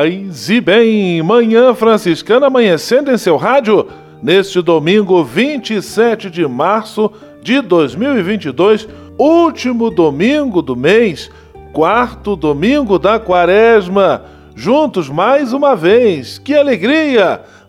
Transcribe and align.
Paz 0.00 0.48
e 0.48 0.62
bem, 0.62 1.22
manhã 1.22 1.74
franciscana 1.74 2.46
amanhecendo 2.46 3.12
em 3.12 3.18
seu 3.18 3.36
rádio 3.36 3.86
neste 4.22 4.62
domingo 4.62 5.22
27 5.22 6.30
de 6.30 6.48
março 6.48 7.12
de 7.42 7.60
2022, 7.60 8.88
último 9.18 9.90
domingo 9.90 10.62
do 10.62 10.74
mês, 10.74 11.30
quarto 11.74 12.34
domingo 12.34 12.98
da 12.98 13.20
quaresma. 13.20 14.24
Juntos 14.56 15.10
mais 15.10 15.52
uma 15.52 15.76
vez, 15.76 16.38
que 16.38 16.54
alegria! 16.54 17.42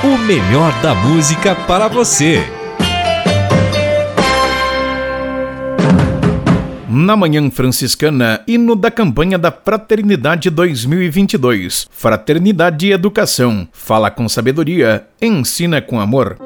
O 0.00 0.16
melhor 0.16 0.72
da 0.80 0.94
música 0.94 1.56
para 1.56 1.88
você. 1.88 2.40
Na 6.88 7.16
Manhã 7.16 7.50
Franciscana, 7.50 8.40
hino 8.46 8.76
da 8.76 8.92
campanha 8.92 9.36
da 9.36 9.50
Fraternidade 9.50 10.50
2022. 10.50 11.88
Fraternidade 11.90 12.86
e 12.86 12.92
Educação. 12.92 13.66
Fala 13.72 14.08
com 14.08 14.28
sabedoria, 14.28 15.04
ensina 15.20 15.82
com 15.82 15.98
amor. 15.98 16.38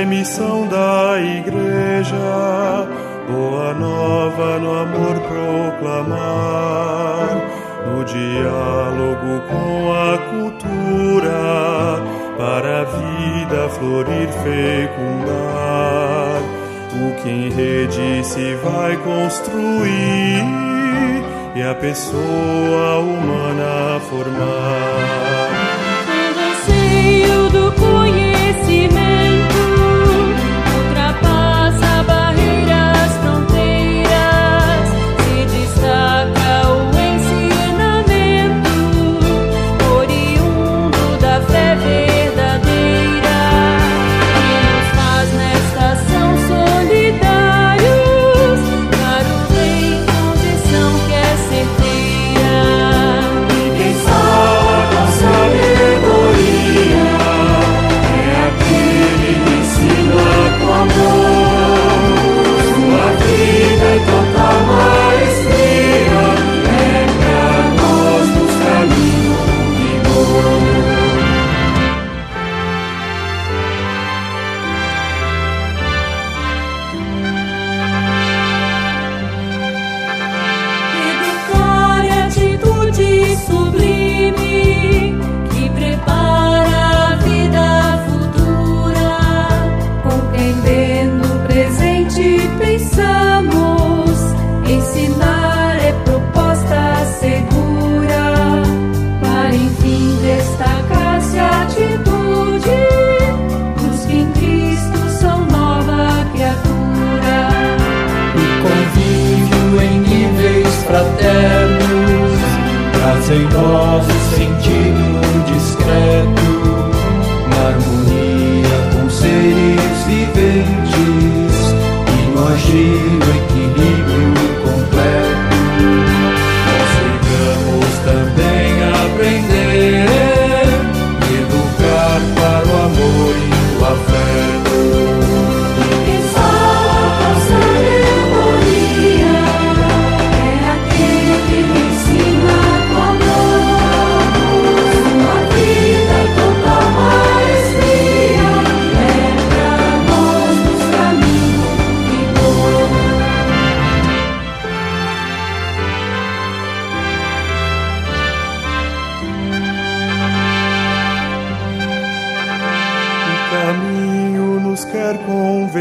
E 0.00 0.06
missão 0.06 0.66
da 0.68 1.20
igreja, 1.20 2.16
boa 3.28 3.74
nova 3.74 4.58
no 4.58 4.78
amor 4.78 5.20
proclamar, 5.80 6.16
no 7.86 8.04
diálogo 8.04 9.42
com 9.48 9.92
a 9.92 10.18
cultura, 10.30 12.00
para 12.36 12.82
a 12.82 12.84
vida 12.84 13.68
florir, 13.70 14.28
fecundar. 14.44 16.42
O 16.94 17.14
que 17.20 17.28
em 17.28 17.50
rede 17.50 18.24
se 18.24 18.54
vai 18.56 18.96
construir 18.98 20.44
e 21.56 21.62
a 21.62 21.74
pessoa 21.74 22.98
humana 23.00 24.00
formar. 24.08 25.57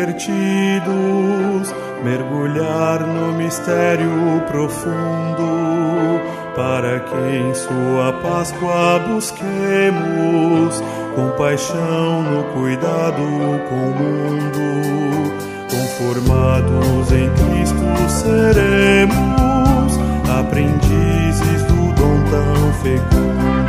Convertidos, 0.08 1.74
mergulhar 2.04 3.02
no 3.02 3.34
mistério 3.34 4.42
profundo, 4.48 6.22
para 6.56 7.02
que 7.02 7.16
em 7.16 7.54
Sua 7.54 8.14
Páscoa 8.22 9.00
busquemos 9.08 10.82
compaixão 11.16 12.24
no 12.24 12.44
cuidado 12.54 13.22
com 13.70 13.76
o 13.76 13.96
mundo. 13.96 15.34
Conformados 15.70 17.12
em 17.12 17.30
Cristo 17.32 17.86
seremos 18.08 19.98
aprendizes 20.40 21.64
do 21.64 21.94
dom 21.94 22.24
tão 22.32 22.74
fecundo. 22.82 23.68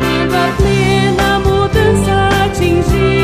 Viva 0.00 0.46
plena 0.56 1.40
mudança 1.40 2.28
atingir 2.44 3.15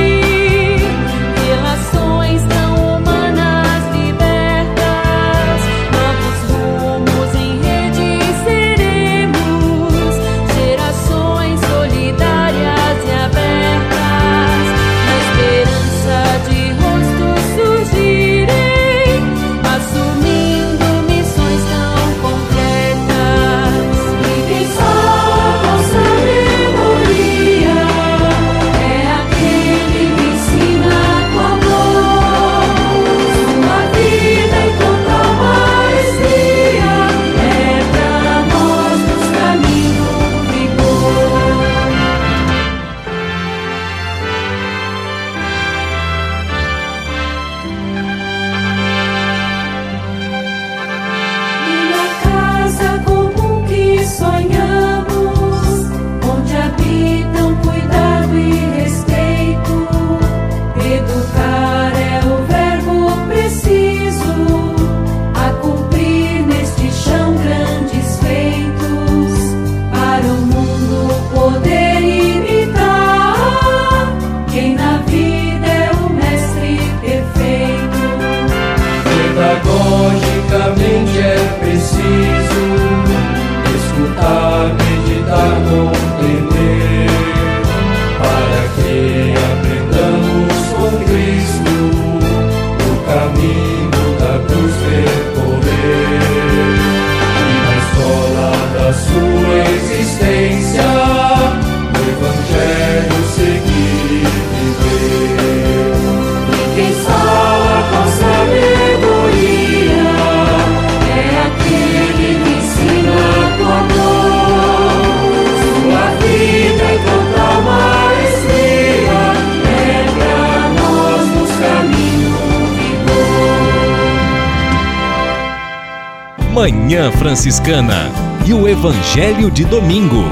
Manhã 126.62 127.10
Franciscana 127.10 128.08
e 128.46 128.54
o 128.54 128.68
Evangelho 128.68 129.50
de 129.50 129.64
Domingo. 129.64 130.22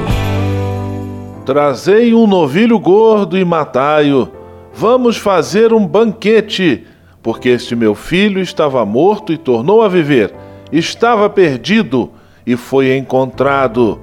Trazei 1.45 2.13
um 2.13 2.25
novilho 2.25 2.79
gordo 2.79 3.37
e 3.37 3.43
matai-o. 3.43 4.29
Vamos 4.73 5.17
fazer 5.17 5.73
um 5.73 5.85
banquete, 5.85 6.87
porque 7.21 7.49
este 7.49 7.75
meu 7.75 7.93
filho 7.93 8.39
estava 8.39 8.85
morto 8.85 9.33
e 9.33 9.37
tornou 9.37 9.81
a 9.81 9.89
viver, 9.89 10.33
estava 10.71 11.29
perdido 11.29 12.11
e 12.47 12.55
foi 12.55 12.95
encontrado. 12.95 13.99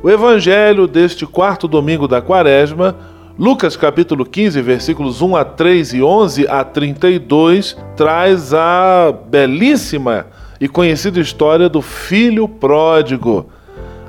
O 0.00 0.08
evangelho 0.08 0.86
deste 0.86 1.26
quarto 1.26 1.66
domingo 1.66 2.06
da 2.06 2.22
quaresma, 2.22 2.94
Lucas 3.36 3.76
capítulo 3.76 4.24
15, 4.24 4.62
versículos 4.62 5.20
1 5.20 5.34
a 5.34 5.44
3 5.44 5.94
e 5.94 6.02
11 6.04 6.46
a 6.46 6.62
32, 6.62 7.76
traz 7.96 8.54
a 8.54 9.12
belíssima 9.28 10.26
e 10.64 10.68
conhecida 10.68 11.20
história 11.20 11.68
do 11.68 11.82
filho 11.82 12.48
pródigo 12.48 13.50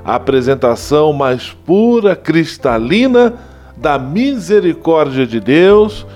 a 0.02 0.14
apresentação 0.14 1.12
mais 1.12 1.50
pura, 1.50 2.16
cristalina 2.16 3.34
da 3.76 3.98
misericórdia 3.98 5.26
de 5.26 5.38
Deus, 5.38 6.06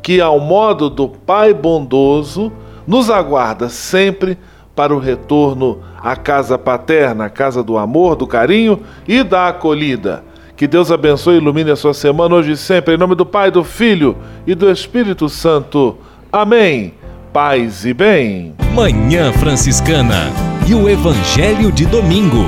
que, 0.00 0.20
ao 0.20 0.38
modo 0.38 0.88
do 0.88 1.08
Pai 1.08 1.52
bondoso, 1.52 2.52
nos 2.86 3.10
aguarda 3.10 3.68
sempre 3.68 4.38
para 4.76 4.94
o 4.94 5.00
retorno 5.00 5.80
à 6.00 6.14
casa 6.14 6.56
paterna, 6.56 7.24
a 7.24 7.30
casa 7.30 7.60
do 7.60 7.76
amor, 7.76 8.14
do 8.14 8.28
carinho 8.28 8.78
e 9.08 9.24
da 9.24 9.48
acolhida. 9.48 10.22
Que 10.56 10.68
Deus 10.68 10.92
abençoe 10.92 11.34
e 11.34 11.38
ilumine 11.38 11.72
a 11.72 11.76
sua 11.76 11.94
semana 11.94 12.36
hoje 12.36 12.52
e 12.52 12.56
sempre, 12.56 12.94
em 12.94 12.98
nome 12.98 13.16
do 13.16 13.26
Pai, 13.26 13.50
do 13.50 13.64
Filho 13.64 14.16
e 14.46 14.54
do 14.54 14.70
Espírito 14.70 15.28
Santo. 15.28 15.98
Amém. 16.30 16.99
Paz 17.32 17.84
e 17.84 17.94
bem. 17.94 18.56
Manhã 18.74 19.32
Franciscana 19.32 20.32
e 20.68 20.74
o 20.74 20.88
Evangelho 20.88 21.70
de 21.70 21.86
Domingo. 21.86 22.44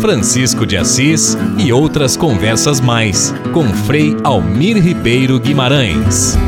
Francisco 0.00 0.64
de 0.64 0.74
Assis 0.74 1.36
e 1.58 1.70
outras 1.70 2.16
conversas 2.16 2.80
mais 2.80 3.34
com 3.52 3.64
Frei 3.64 4.16
Almir 4.24 4.82
Ribeiro 4.82 5.38
Guimarães. 5.38 6.38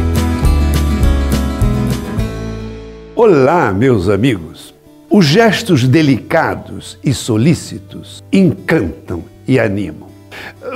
Olá, 3.14 3.70
meus 3.70 4.08
amigos. 4.08 4.74
Os 5.10 5.26
gestos 5.26 5.86
delicados 5.86 6.98
e 7.04 7.12
solícitos 7.12 8.24
encantam 8.32 9.22
e 9.46 9.60
animam. 9.60 10.08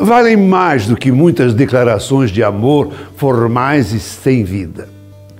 Valem 0.02 0.36
mais 0.36 0.86
do 0.86 0.94
que 0.94 1.10
muitas 1.10 1.54
declarações 1.54 2.30
de 2.30 2.42
amor 2.42 2.92
formais 3.16 3.94
e 3.94 4.00
sem 4.00 4.44
vida. 4.44 4.91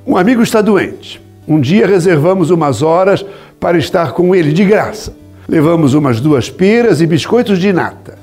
Um 0.06 0.16
amigo 0.16 0.42
está 0.42 0.60
doente. 0.60 1.22
Um 1.46 1.60
dia 1.60 1.86
reservamos 1.86 2.50
umas 2.50 2.82
horas 2.82 3.24
para 3.60 3.78
estar 3.78 4.12
com 4.12 4.34
ele 4.34 4.52
de 4.52 4.64
graça. 4.64 5.14
Levamos 5.48 5.94
umas 5.94 6.20
duas 6.20 6.50
peras 6.50 7.00
e 7.00 7.06
biscoitos 7.06 7.58
de 7.58 7.72
nata. 7.72 8.18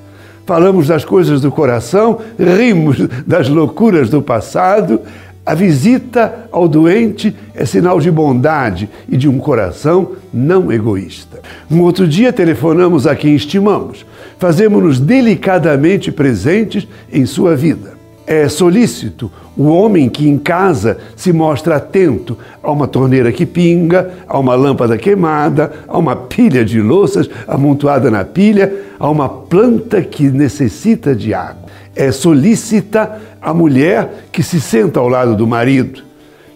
Falamos 0.46 0.88
das 0.88 1.06
coisas 1.06 1.42
do 1.42 1.52
coração, 1.52 2.20
rimos 2.38 2.98
das 3.26 3.48
loucuras 3.48 4.10
do 4.10 4.22
passado. 4.22 5.02
A 5.46 5.56
visita 5.56 6.48
ao 6.52 6.68
doente 6.68 7.36
é 7.56 7.66
sinal 7.66 8.00
de 8.00 8.12
bondade 8.12 8.90
e 9.08 9.16
de 9.16 9.28
um 9.30 9.38
coração 9.38 10.14
não 10.34 10.72
egoísta. 10.72 11.40
Um 11.72 11.82
outro 11.82 12.08
dia 12.08 12.34
telefonamos 12.34 13.08
a 13.08 13.16
quem 13.16 13.36
estimamos. 13.36 14.06
Fazemos-nos 14.38 15.00
delicadamente 15.00 16.12
presentes 16.12 16.88
em 17.12 17.26
sua 17.26 17.56
vida. 17.56 17.99
É 18.32 18.48
solícito 18.48 19.32
o 19.58 19.64
homem 19.64 20.08
que 20.08 20.30
em 20.30 20.38
casa 20.38 21.00
se 21.16 21.34
mostra 21.34 21.78
atento 21.78 22.38
a 22.62 22.72
uma 22.72 22.88
torneira 22.88 23.32
que 23.32 23.44
pinga, 23.44 24.20
a 24.28 24.38
uma 24.38 24.54
lâmpada 24.54 25.00
queimada, 25.00 25.74
a 25.88 25.98
uma 25.98 26.16
pilha 26.16 26.64
de 26.64 26.80
louças 26.80 27.28
amontoada 27.48 28.12
na 28.12 28.24
pilha, 28.24 28.72
a 29.00 29.10
uma 29.10 29.28
planta 29.28 30.04
que 30.04 30.30
necessita 30.30 31.16
de 31.16 31.34
água. 31.34 31.72
É 31.96 32.12
solícita 32.12 33.20
a 33.42 33.52
mulher 33.52 34.28
que 34.32 34.44
se 34.44 34.62
senta 34.62 35.00
ao 35.00 35.10
lado 35.10 35.36
do 35.36 35.48
marido, 35.48 36.04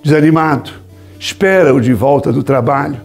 desanimado, 0.04 0.70
espera-o 1.20 1.82
de 1.82 1.92
volta 1.92 2.32
do 2.32 2.44
trabalho. 2.44 3.02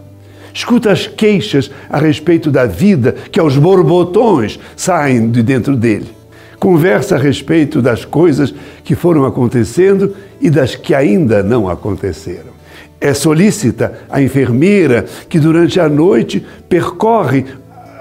Escuta 0.53 0.91
as 0.91 1.07
queixas 1.07 1.71
a 1.89 1.97
respeito 1.97 2.51
da 2.51 2.67
vida 2.67 3.15
que 3.31 3.39
aos 3.39 3.57
borbotões 3.57 4.59
saem 4.75 5.31
de 5.31 5.41
dentro 5.41 5.75
dele 5.75 6.18
Conversa 6.59 7.15
a 7.15 7.19
respeito 7.19 7.81
das 7.81 8.03
coisas 8.03 8.53
que 8.83 8.93
foram 8.93 9.25
acontecendo 9.25 10.13
e 10.41 10.49
das 10.49 10.75
que 10.75 10.93
ainda 10.93 11.41
não 11.41 11.69
aconteceram. 11.69 12.59
É 12.99 13.13
solícita 13.13 13.99
a 14.09 14.21
enfermeira 14.21 15.05
que 15.29 15.39
durante 15.39 15.79
a 15.79 15.87
noite 15.87 16.45
percorre 16.67 17.45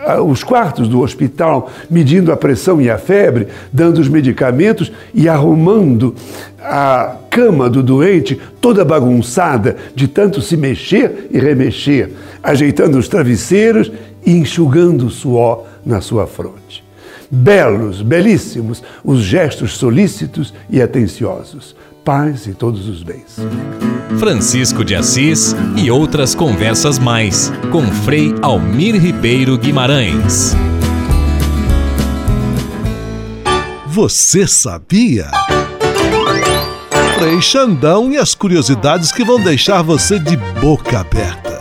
ah, 0.05 0.21
os 0.21 0.43
quartos 0.43 0.89
do 0.89 1.01
hospital, 1.01 1.71
medindo 1.89 2.33
a 2.33 2.37
pressão 2.37 2.81
e 2.81 2.91
a 2.91 2.99
febre, 2.99 3.47
dando 3.73 3.99
os 3.99 4.09
medicamentos 4.09 4.91
e 5.15 5.29
arrumando 5.29 6.17
a 6.61 7.17
cama 7.31 7.71
do 7.71 7.81
doente 7.81 8.41
toda 8.61 8.85
bagunçada 8.85 9.77
de 9.95 10.09
tanto 10.09 10.43
se 10.43 10.57
mexer 10.57 11.29
e 11.31 11.39
remexer, 11.39 12.11
ajeitando 12.43 12.99
os 12.99 13.07
travesseiros 13.07 13.93
e 14.27 14.33
enxugando 14.33 15.07
o 15.07 15.11
suor 15.11 15.65
na 15.87 16.01
sua 16.01 16.27
fronte. 16.27 16.88
Belos, 17.31 18.03
belíssimos, 18.03 18.83
os 19.05 19.21
gestos 19.21 19.77
solícitos 19.77 20.55
e 20.71 20.81
atenciosos 20.81 21.77
paz 22.09 22.47
e 22.47 22.55
todos 22.55 22.89
os 22.89 23.03
bens. 23.03 23.37
Francisco 24.19 24.83
de 24.83 24.95
Assis 24.95 25.55
e 25.77 25.91
outras 25.91 26.35
conversas 26.35 26.99
mais 26.99 27.53
com 27.71 27.83
Frei 27.83 28.35
Almir 28.41 28.99
Ribeiro 28.99 29.59
Guimarães. 29.59 30.57
Você 33.87 34.47
sabia? 34.47 35.31
Frei 37.19 37.43
Xandão 37.43 38.11
e 38.11 38.17
as 38.17 38.35
curiosidades 38.35 39.13
que 39.13 39.23
vão 39.23 39.39
deixar 39.39 39.83
você 39.83 40.19
de 40.19 40.39
boca 40.63 41.01
aberta. 41.01 41.61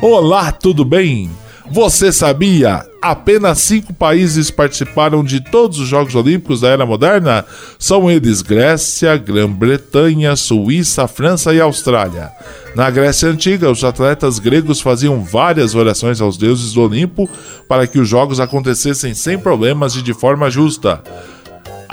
Olá, 0.00 0.52
tudo 0.52 0.84
bem? 0.84 1.28
Você 1.70 2.12
sabia? 2.12 2.84
Apenas 3.00 3.58
cinco 3.58 3.92
países 3.94 4.50
participaram 4.50 5.24
de 5.24 5.40
todos 5.40 5.78
os 5.78 5.88
Jogos 5.88 6.14
Olímpicos 6.14 6.60
da 6.60 6.68
Era 6.68 6.84
Moderna? 6.84 7.44
São 7.78 8.10
eles 8.10 8.42
Grécia, 8.42 9.16
Grã-Bretanha, 9.16 10.36
Suíça, 10.36 11.08
França 11.08 11.54
e 11.54 11.60
Austrália. 11.60 12.30
Na 12.76 12.90
Grécia 12.90 13.30
Antiga, 13.30 13.70
os 13.70 13.82
atletas 13.82 14.38
gregos 14.38 14.80
faziam 14.80 15.24
várias 15.24 15.74
orações 15.74 16.20
aos 16.20 16.36
deuses 16.36 16.74
do 16.74 16.82
Olimpo 16.82 17.28
para 17.66 17.86
que 17.86 17.98
os 17.98 18.08
Jogos 18.08 18.40
acontecessem 18.40 19.14
sem 19.14 19.38
problemas 19.38 19.96
e 19.96 20.02
de 20.02 20.12
forma 20.12 20.50
justa. 20.50 21.02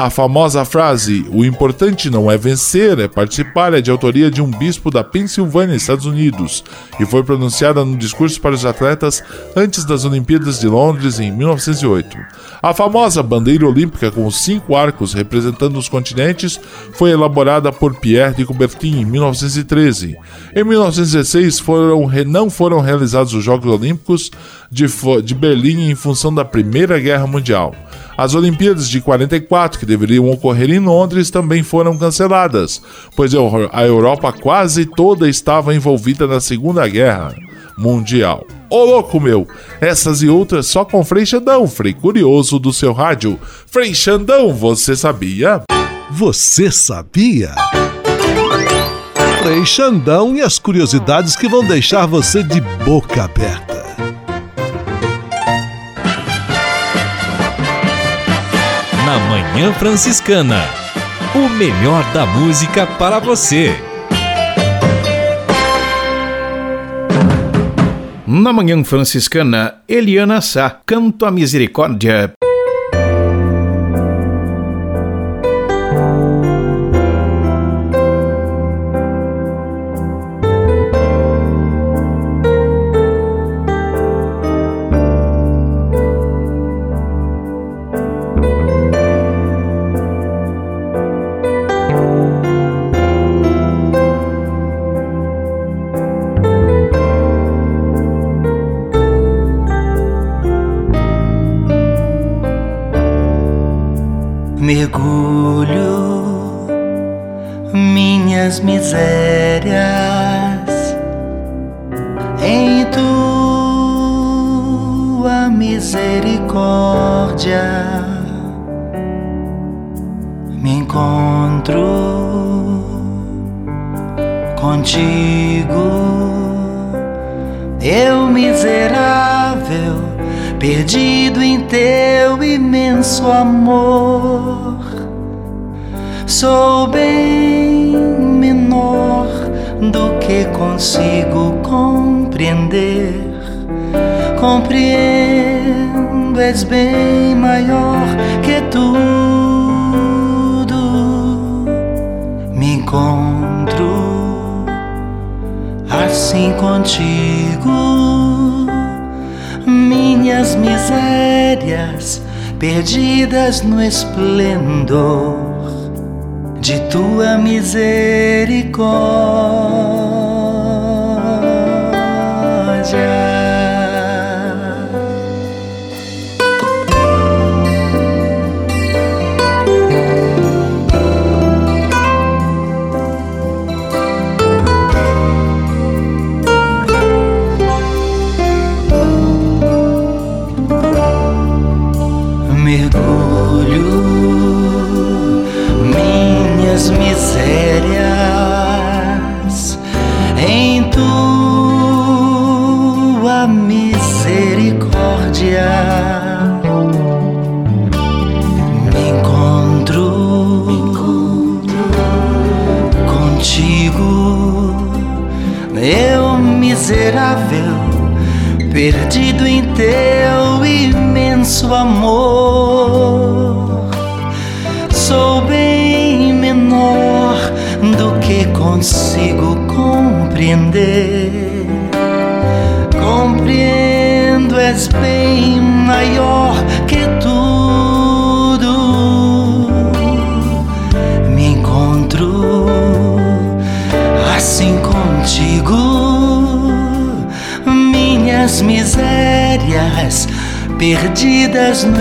A 0.04 0.10
famosa 0.10 0.66
frase 0.66 1.28
"O 1.32 1.46
importante 1.46 2.10
não 2.10 2.32
é 2.32 2.36
vencer, 2.36 2.98
é 2.98 3.08
participar" 3.08 3.72
é 3.76 3.82
de 3.82 3.92
autoria 3.92 4.32
de 4.32 4.42
um 4.42 4.50
bispo 4.50 4.90
da 4.90 5.04
Pensilvânia, 5.04 5.76
Estados 5.76 6.08
Unidos, 6.08 6.64
e 7.00 7.06
foi 7.06 7.24
pronunciada 7.24 7.86
no 7.86 7.96
discurso 7.96 8.42
para 8.42 8.56
os 8.56 8.66
atletas 8.66 9.24
antes 9.56 9.86
das 9.86 10.04
Olimpíadas 10.04 10.60
de 10.60 10.68
Londres 10.68 11.20
em 11.20 11.32
1908. 11.32 12.18
A 12.64 12.74
famosa 12.74 13.22
bandeira 13.22 13.68
olímpica 13.68 14.10
com 14.10 14.32
cinco 14.32 14.76
arcos 14.76 15.14
representando 15.14 15.78
os 15.78 15.88
continentes 15.88 16.60
foi 16.94 17.12
elaborada 17.12 17.72
por 17.72 17.94
Pierre 18.00 18.38
de 18.38 18.46
Coubertin 18.46 19.02
em 19.02 19.06
1913. 19.06 20.18
Em 20.56 20.64
1916 20.64 21.60
foram, 21.60 22.10
não 22.26 22.50
foram 22.50 22.80
realizados 22.80 23.36
os 23.36 23.44
Jogos 23.44 23.72
Olímpicos 23.72 24.32
de, 24.72 24.88
de 25.24 25.36
Berlim 25.36 25.92
em 25.92 25.96
função 25.96 26.34
da 26.34 26.44
Primeira 26.44 26.98
Guerra 26.98 27.28
Mundial. 27.28 27.76
As 28.22 28.36
Olimpíadas 28.36 28.88
de 28.88 29.02
44, 29.02 29.80
que 29.80 29.86
deveriam 29.86 30.30
ocorrer 30.30 30.70
em 30.70 30.78
Londres, 30.78 31.32
também 31.32 31.64
foram 31.64 31.98
canceladas, 31.98 32.80
pois 33.16 33.34
a 33.34 33.84
Europa 33.84 34.32
quase 34.32 34.86
toda 34.86 35.28
estava 35.28 35.74
envolvida 35.74 36.28
na 36.28 36.40
Segunda 36.40 36.88
Guerra 36.88 37.34
Mundial. 37.76 38.46
Ô 38.70 38.86
louco 38.86 39.20
meu, 39.20 39.48
essas 39.82 40.22
e 40.22 40.30
outras 40.30 40.68
só 40.68 40.86
com 40.86 41.04
Frei 41.04 41.26
Xandão, 41.26 41.68
Frei 41.68 41.96
Curioso 41.96 42.60
do 42.60 42.72
seu 42.72 42.94
rádio. 42.94 43.40
Frei 43.66 43.96
Xandão, 43.96 44.54
você 44.54 44.96
sabia? 44.96 45.64
Você 46.12 46.72
sabia? 46.72 47.56
Frei 49.42 49.66
Xandão 49.66 50.36
e 50.36 50.44
as 50.44 50.60
curiosidades 50.60 51.36
que 51.36 51.50
vão 51.50 51.66
deixar 51.66 52.06
você 52.06 52.44
de 52.44 52.62
boca 52.86 53.24
aberta. 53.24 53.81
Na 59.12 59.20
Manhã 59.20 59.74
Franciscana. 59.74 60.64
O 61.36 61.50
melhor 61.50 62.02
da 62.14 62.26
música 62.26 62.88
para 62.88 63.20
você. 63.20 63.76
Na 68.26 68.54
Manhã 68.54 68.82
Franciscana, 68.86 69.82
Eliana 69.86 70.40
Sá, 70.40 70.80
Canto 70.86 71.26
a 71.26 71.32
Misericórdia. 71.32 72.32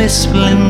whistling 0.00 0.69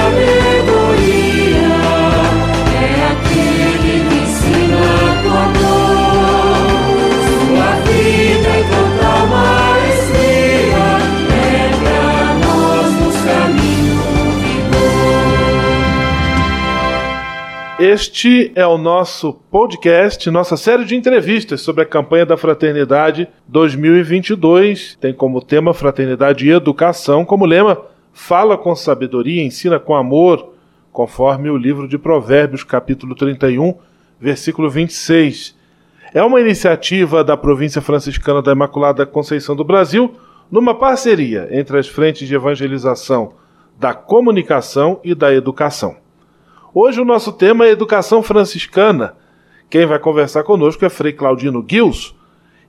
Este 17.83 18.51
é 18.53 18.63
o 18.63 18.77
nosso 18.77 19.33
podcast, 19.33 20.29
nossa 20.29 20.55
série 20.55 20.85
de 20.85 20.95
entrevistas 20.95 21.61
sobre 21.61 21.81
a 21.81 21.85
campanha 21.85 22.27
da 22.27 22.37
Fraternidade 22.37 23.27
2022. 23.47 24.99
Tem 25.01 25.11
como 25.11 25.41
tema 25.41 25.73
Fraternidade 25.73 26.45
e 26.45 26.51
Educação, 26.51 27.25
como 27.25 27.43
lema 27.43 27.81
Fala 28.13 28.55
com 28.55 28.75
sabedoria, 28.75 29.41
ensina 29.41 29.79
com 29.79 29.95
amor, 29.95 30.53
conforme 30.91 31.49
o 31.49 31.57
livro 31.57 31.87
de 31.87 31.97
Provérbios, 31.97 32.63
capítulo 32.63 33.15
31, 33.15 33.73
versículo 34.19 34.69
26. 34.69 35.57
É 36.13 36.21
uma 36.21 36.39
iniciativa 36.39 37.23
da 37.23 37.35
província 37.35 37.81
franciscana 37.81 38.43
da 38.43 38.51
Imaculada 38.51 39.07
Conceição 39.07 39.55
do 39.55 39.63
Brasil, 39.63 40.13
numa 40.51 40.75
parceria 40.75 41.47
entre 41.49 41.79
as 41.79 41.87
frentes 41.87 42.27
de 42.27 42.35
evangelização 42.35 43.33
da 43.79 43.91
comunicação 43.95 44.99
e 45.03 45.15
da 45.15 45.33
educação. 45.33 46.00
Hoje 46.73 47.01
o 47.01 47.05
nosso 47.05 47.33
tema 47.33 47.65
é 47.65 47.69
educação 47.69 48.23
franciscana. 48.23 49.13
Quem 49.69 49.85
vai 49.85 49.99
conversar 49.99 50.43
conosco 50.43 50.85
é 50.85 50.89
Frei 50.89 51.11
Claudino 51.11 51.65
Gils. 51.69 52.15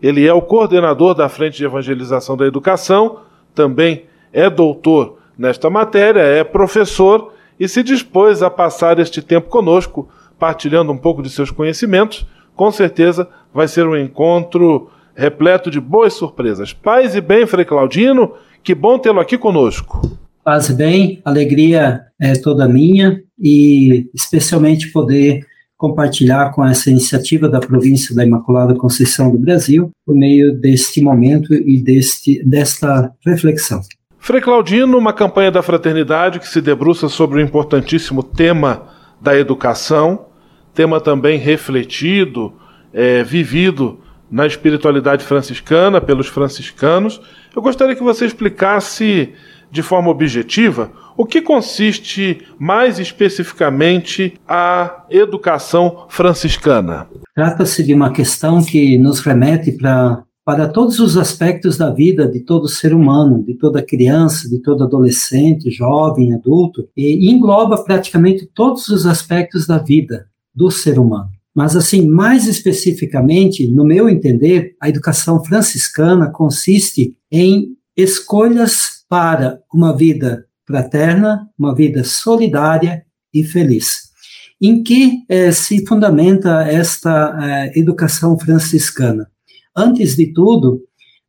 Ele 0.02 0.26
é 0.26 0.32
o 0.32 0.42
coordenador 0.42 1.14
da 1.14 1.28
Frente 1.28 1.58
de 1.58 1.64
Evangelização 1.64 2.36
da 2.36 2.44
Educação, 2.44 3.20
também 3.54 4.06
é 4.32 4.50
doutor 4.50 5.18
nesta 5.38 5.70
matéria, 5.70 6.18
é 6.18 6.42
professor 6.42 7.32
e 7.60 7.68
se 7.68 7.80
dispôs 7.84 8.42
a 8.42 8.50
passar 8.50 8.98
este 8.98 9.22
tempo 9.22 9.48
conosco, 9.48 10.08
partilhando 10.36 10.90
um 10.90 10.98
pouco 10.98 11.22
de 11.22 11.30
seus 11.30 11.52
conhecimentos. 11.52 12.26
Com 12.56 12.72
certeza 12.72 13.28
vai 13.54 13.68
ser 13.68 13.86
um 13.86 13.96
encontro 13.96 14.90
repleto 15.14 15.70
de 15.70 15.78
boas 15.80 16.14
surpresas. 16.14 16.72
Paz 16.72 17.14
e 17.14 17.20
bem, 17.20 17.46
Frei 17.46 17.64
Claudino, 17.64 18.34
que 18.64 18.74
bom 18.74 18.98
tê-lo 18.98 19.20
aqui 19.20 19.38
conosco. 19.38 20.00
Paz 20.44 20.68
e 20.68 20.74
bem, 20.74 21.22
alegria 21.24 22.00
é 22.20 22.32
toda 22.32 22.66
minha 22.66 23.22
e 23.42 24.08
especialmente 24.14 24.92
poder 24.92 25.44
compartilhar 25.76 26.52
com 26.52 26.64
essa 26.64 26.88
iniciativa 26.88 27.48
da 27.48 27.58
província 27.58 28.14
da 28.14 28.24
Imaculada 28.24 28.72
Conceição 28.76 29.32
do 29.32 29.38
Brasil 29.38 29.90
por 30.06 30.14
meio 30.14 30.56
deste 30.60 31.02
momento 31.02 31.52
e 31.52 31.82
deste, 31.82 32.40
desta 32.44 33.12
reflexão. 33.26 33.80
Frei 34.16 34.40
Claudino, 34.40 34.96
uma 34.96 35.12
campanha 35.12 35.50
da 35.50 35.60
fraternidade 35.60 36.38
que 36.38 36.46
se 36.46 36.60
debruça 36.60 37.08
sobre 37.08 37.42
o 37.42 37.44
importantíssimo 37.44 38.22
tema 38.22 38.86
da 39.20 39.36
educação, 39.36 40.26
tema 40.72 41.00
também 41.00 41.36
refletido, 41.36 42.52
é, 42.92 43.24
vivido 43.24 43.98
na 44.30 44.46
espiritualidade 44.46 45.24
franciscana 45.24 46.00
pelos 46.00 46.28
franciscanos. 46.28 47.20
Eu 47.54 47.60
gostaria 47.60 47.96
que 47.96 48.02
você 48.04 48.24
explicasse 48.24 49.32
de 49.72 49.82
forma 49.82 50.10
objetiva 50.10 50.92
o 51.16 51.24
que 51.24 51.40
consiste 51.40 52.42
mais 52.58 52.98
especificamente 52.98 54.34
a 54.46 55.04
educação 55.10 56.06
franciscana. 56.08 57.08
Trata-se 57.34 57.82
de 57.82 57.94
uma 57.94 58.12
questão 58.12 58.62
que 58.62 58.98
nos 58.98 59.20
remete 59.20 59.72
para 59.72 60.22
para 60.44 60.66
todos 60.68 60.98
os 60.98 61.16
aspectos 61.16 61.76
da 61.76 61.88
vida 61.88 62.26
de 62.26 62.40
todo 62.40 62.66
ser 62.66 62.92
humano, 62.92 63.44
de 63.44 63.54
toda 63.54 63.80
criança, 63.80 64.48
de 64.48 64.58
todo 64.60 64.82
adolescente, 64.82 65.70
jovem, 65.70 66.34
adulto, 66.34 66.88
e 66.96 67.30
engloba 67.30 67.84
praticamente 67.84 68.50
todos 68.52 68.88
os 68.88 69.06
aspectos 69.06 69.68
da 69.68 69.78
vida 69.78 70.26
do 70.52 70.68
ser 70.68 70.98
humano. 70.98 71.30
Mas, 71.54 71.76
assim, 71.76 72.08
mais 72.08 72.48
especificamente, 72.48 73.68
no 73.68 73.84
meu 73.84 74.08
entender, 74.08 74.74
a 74.80 74.88
educação 74.88 75.44
franciscana 75.44 76.28
consiste 76.28 77.16
em 77.30 77.76
escolhas 77.96 79.01
para 79.12 79.60
uma 79.70 79.94
vida 79.94 80.46
fraterna, 80.66 81.46
uma 81.58 81.74
vida 81.74 82.02
solidária 82.02 83.04
e 83.30 83.44
feliz. 83.44 84.10
Em 84.58 84.82
que 84.82 85.18
eh, 85.28 85.52
se 85.52 85.86
fundamenta 85.86 86.62
esta 86.62 87.36
eh, 87.38 87.78
educação 87.78 88.38
franciscana? 88.38 89.28
Antes 89.76 90.16
de 90.16 90.32
tudo, 90.32 90.80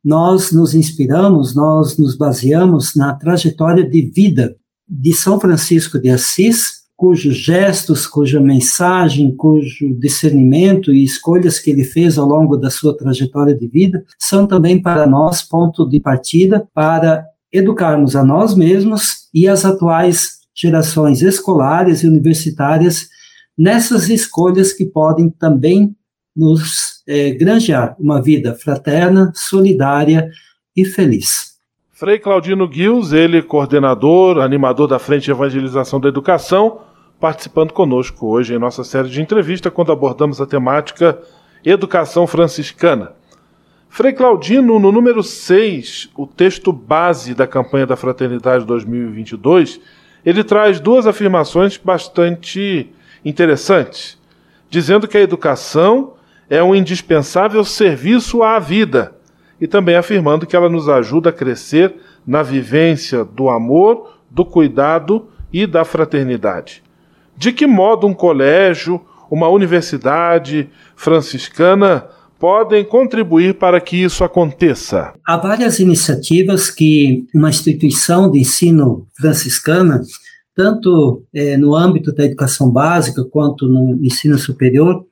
nós 0.02 0.50
nos 0.50 0.74
inspiramos, 0.74 1.54
nós 1.54 1.98
nos 1.98 2.16
baseamos 2.16 2.94
na 2.96 3.12
trajetória 3.12 3.86
de 3.86 4.10
vida 4.16 4.56
de 4.88 5.12
São 5.12 5.38
Francisco 5.38 5.98
de 5.98 6.08
Assis, 6.08 6.84
cujos 6.96 7.36
gestos, 7.36 8.06
cuja 8.06 8.40
mensagem, 8.40 9.36
cujo 9.36 9.94
discernimento 9.98 10.90
e 10.90 11.04
escolhas 11.04 11.58
que 11.58 11.70
ele 11.70 11.84
fez 11.84 12.16
ao 12.16 12.26
longo 12.26 12.56
da 12.56 12.70
sua 12.70 12.96
trajetória 12.96 13.54
de 13.54 13.68
vida 13.68 14.02
são 14.18 14.46
também 14.46 14.80
para 14.80 15.06
nós 15.06 15.42
ponto 15.42 15.86
de 15.86 16.00
partida 16.00 16.66
para 16.72 17.26
educarmos 17.54 18.16
a 18.16 18.24
nós 18.24 18.56
mesmos 18.56 19.28
e 19.32 19.46
as 19.46 19.64
atuais 19.64 20.40
gerações 20.52 21.22
escolares 21.22 22.02
e 22.02 22.08
universitárias 22.08 23.08
nessas 23.56 24.08
escolhas 24.08 24.72
que 24.72 24.84
podem 24.84 25.30
também 25.30 25.94
nos 26.36 27.02
é, 27.06 27.30
granjear 27.30 27.94
uma 27.98 28.20
vida 28.20 28.54
fraterna, 28.54 29.32
solidária 29.34 30.28
e 30.76 30.84
feliz. 30.84 31.54
Frei 31.92 32.18
Claudino 32.18 32.66
Guils, 32.66 33.12
ele 33.12 33.40
coordenador, 33.40 34.38
animador 34.38 34.88
da 34.88 34.98
Frente 34.98 35.26
de 35.26 35.30
Evangelização 35.30 36.00
da 36.00 36.08
Educação, 36.08 36.80
participando 37.20 37.72
conosco 37.72 38.26
hoje 38.26 38.52
em 38.52 38.58
nossa 38.58 38.82
série 38.82 39.08
de 39.08 39.22
entrevista 39.22 39.70
quando 39.70 39.92
abordamos 39.92 40.40
a 40.40 40.46
temática 40.46 41.16
Educação 41.64 42.26
Franciscana. 42.26 43.12
Frei 43.94 44.12
Claudino, 44.12 44.80
no 44.80 44.90
número 44.90 45.22
6, 45.22 46.10
o 46.16 46.26
texto 46.26 46.72
base 46.72 47.32
da 47.32 47.46
campanha 47.46 47.86
da 47.86 47.94
Fraternidade 47.94 48.64
2022, 48.64 49.80
ele 50.26 50.42
traz 50.42 50.80
duas 50.80 51.06
afirmações 51.06 51.76
bastante 51.76 52.90
interessantes, 53.24 54.20
dizendo 54.68 55.06
que 55.06 55.16
a 55.16 55.20
educação 55.20 56.14
é 56.50 56.60
um 56.60 56.74
indispensável 56.74 57.64
serviço 57.64 58.42
à 58.42 58.58
vida 58.58 59.14
e 59.60 59.68
também 59.68 59.94
afirmando 59.94 60.44
que 60.44 60.56
ela 60.56 60.68
nos 60.68 60.88
ajuda 60.88 61.30
a 61.30 61.32
crescer 61.32 61.94
na 62.26 62.42
vivência 62.42 63.24
do 63.24 63.48
amor, 63.48 64.18
do 64.28 64.44
cuidado 64.44 65.28
e 65.52 65.68
da 65.68 65.84
fraternidade. 65.84 66.82
De 67.36 67.52
que 67.52 67.64
modo 67.64 68.08
um 68.08 68.12
colégio, 68.12 69.00
uma 69.30 69.46
universidade 69.46 70.68
franciscana 70.96 72.08
podem 72.38 72.84
contribuir 72.84 73.54
para 73.54 73.80
que 73.80 73.96
isso 73.96 74.24
aconteça? 74.24 75.14
Há 75.26 75.36
várias 75.36 75.78
iniciativas 75.78 76.70
que 76.70 77.26
uma 77.34 77.50
instituição 77.50 78.30
de 78.30 78.40
ensino 78.40 79.06
franciscana, 79.16 80.02
tanto 80.54 81.24
eh, 81.34 81.56
no 81.56 81.74
âmbito 81.74 82.12
da 82.12 82.24
educação 82.24 82.70
básica 82.70 83.24
quanto 83.24 83.66
no 83.66 83.98
ensino 84.04 84.38
superior, 84.38 85.04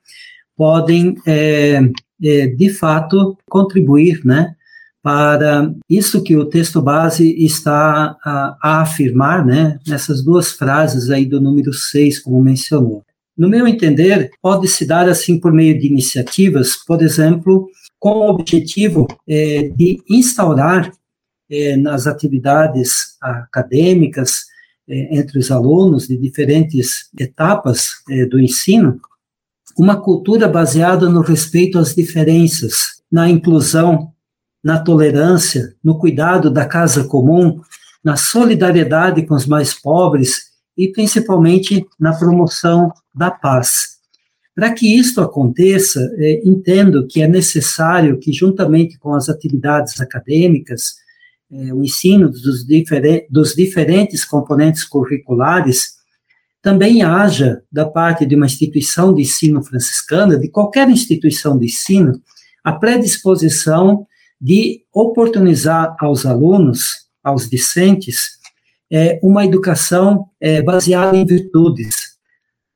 podem, 0.56 1.16
eh, 1.26 1.80
eh, 2.22 2.46
de 2.48 2.70
fato, 2.70 3.37
contribuir 3.48 4.20
né, 4.24 4.54
para 5.02 5.72
isso 5.90 6.22
que 6.22 6.37
o 6.37 6.44
texto 6.44 6.80
base 6.80 7.35
está 7.44 8.16
a, 8.24 8.56
a 8.62 8.82
afirmar, 8.82 9.44
né, 9.44 9.78
nessas 9.87 10.22
duas 10.22 10.52
frases 10.52 11.11
aí 11.11 11.26
do 11.26 11.40
número 11.40 11.72
6, 11.72 12.20
como 12.20 12.42
mencionou. 12.42 13.02
No 13.36 13.48
meu 13.48 13.66
entender, 13.66 14.30
pode 14.40 14.68
se 14.68 14.86
dar 14.86 15.08
assim 15.08 15.40
por 15.40 15.52
meio 15.52 15.78
de 15.78 15.86
iniciativas, 15.86 16.76
por 16.76 17.02
exemplo, 17.02 17.68
com 17.98 18.10
o 18.10 18.30
objetivo 18.30 19.06
é, 19.28 19.70
de 19.76 20.02
instaurar 20.08 20.92
é, 21.50 21.76
nas 21.76 22.06
atividades 22.06 23.16
acadêmicas 23.20 24.42
é, 24.88 25.18
entre 25.18 25.38
os 25.38 25.50
alunos 25.50 26.08
de 26.08 26.16
diferentes 26.16 27.08
etapas 27.18 27.90
do 28.30 28.38
ensino 28.38 29.00
uma 29.76 29.96
cultura 29.96 30.48
baseada 30.48 31.08
no 31.08 31.20
respeito 31.20 31.78
às 31.78 31.94
diferenças, 31.94 33.02
na 33.10 33.28
inclusão, 33.28 34.12
na 34.62 34.78
tolerância, 34.78 35.74
no 35.82 35.98
cuidado 35.98 36.50
da 36.50 36.66
casa 36.66 37.04
comum, 37.04 37.60
na 38.02 38.16
solidariedade 38.16 39.24
com 39.26 39.34
os 39.34 39.46
mais 39.46 39.74
pobres 39.74 40.51
e 40.76 40.90
principalmente 40.90 41.87
na 41.98 42.12
promoção 42.12 42.90
da 43.14 43.30
paz. 43.30 43.92
Para 44.54 44.72
que 44.72 44.98
isto 44.98 45.20
aconteça, 45.20 46.00
é, 46.18 46.42
entendo 46.44 47.06
que 47.06 47.22
é 47.22 47.28
necessário 47.28 48.18
que, 48.18 48.32
juntamente 48.32 48.98
com 48.98 49.14
as 49.14 49.28
atividades 49.28 50.00
acadêmicas, 50.00 50.94
é, 51.50 51.72
o 51.72 51.82
ensino 51.82 52.30
dos, 52.30 52.64
dos 53.30 53.54
diferentes 53.54 54.24
componentes 54.24 54.85
curriculares, 54.85 56.02
também 56.62 57.02
haja, 57.02 57.62
da 57.72 57.85
parte 57.85 58.24
de 58.24 58.37
uma 58.37 58.46
instituição 58.46 59.12
de 59.12 59.22
ensino 59.22 59.62
franciscana, 59.64 60.38
de 60.38 60.48
qualquer 60.48 60.88
instituição 60.88 61.58
de 61.58 61.66
ensino, 61.66 62.20
a 62.62 62.72
predisposição 62.72 64.06
de 64.40 64.85
oportunizar 64.92 65.96
aos 65.98 66.24
alunos, 66.24 67.08
aos 67.22 67.48
discentes, 67.48 68.38
é, 68.92 69.18
uma 69.22 69.46
educação 69.46 70.26
é, 70.38 70.61
baseada 70.61 71.16
em 71.16 71.24
virtudes. 71.24 72.12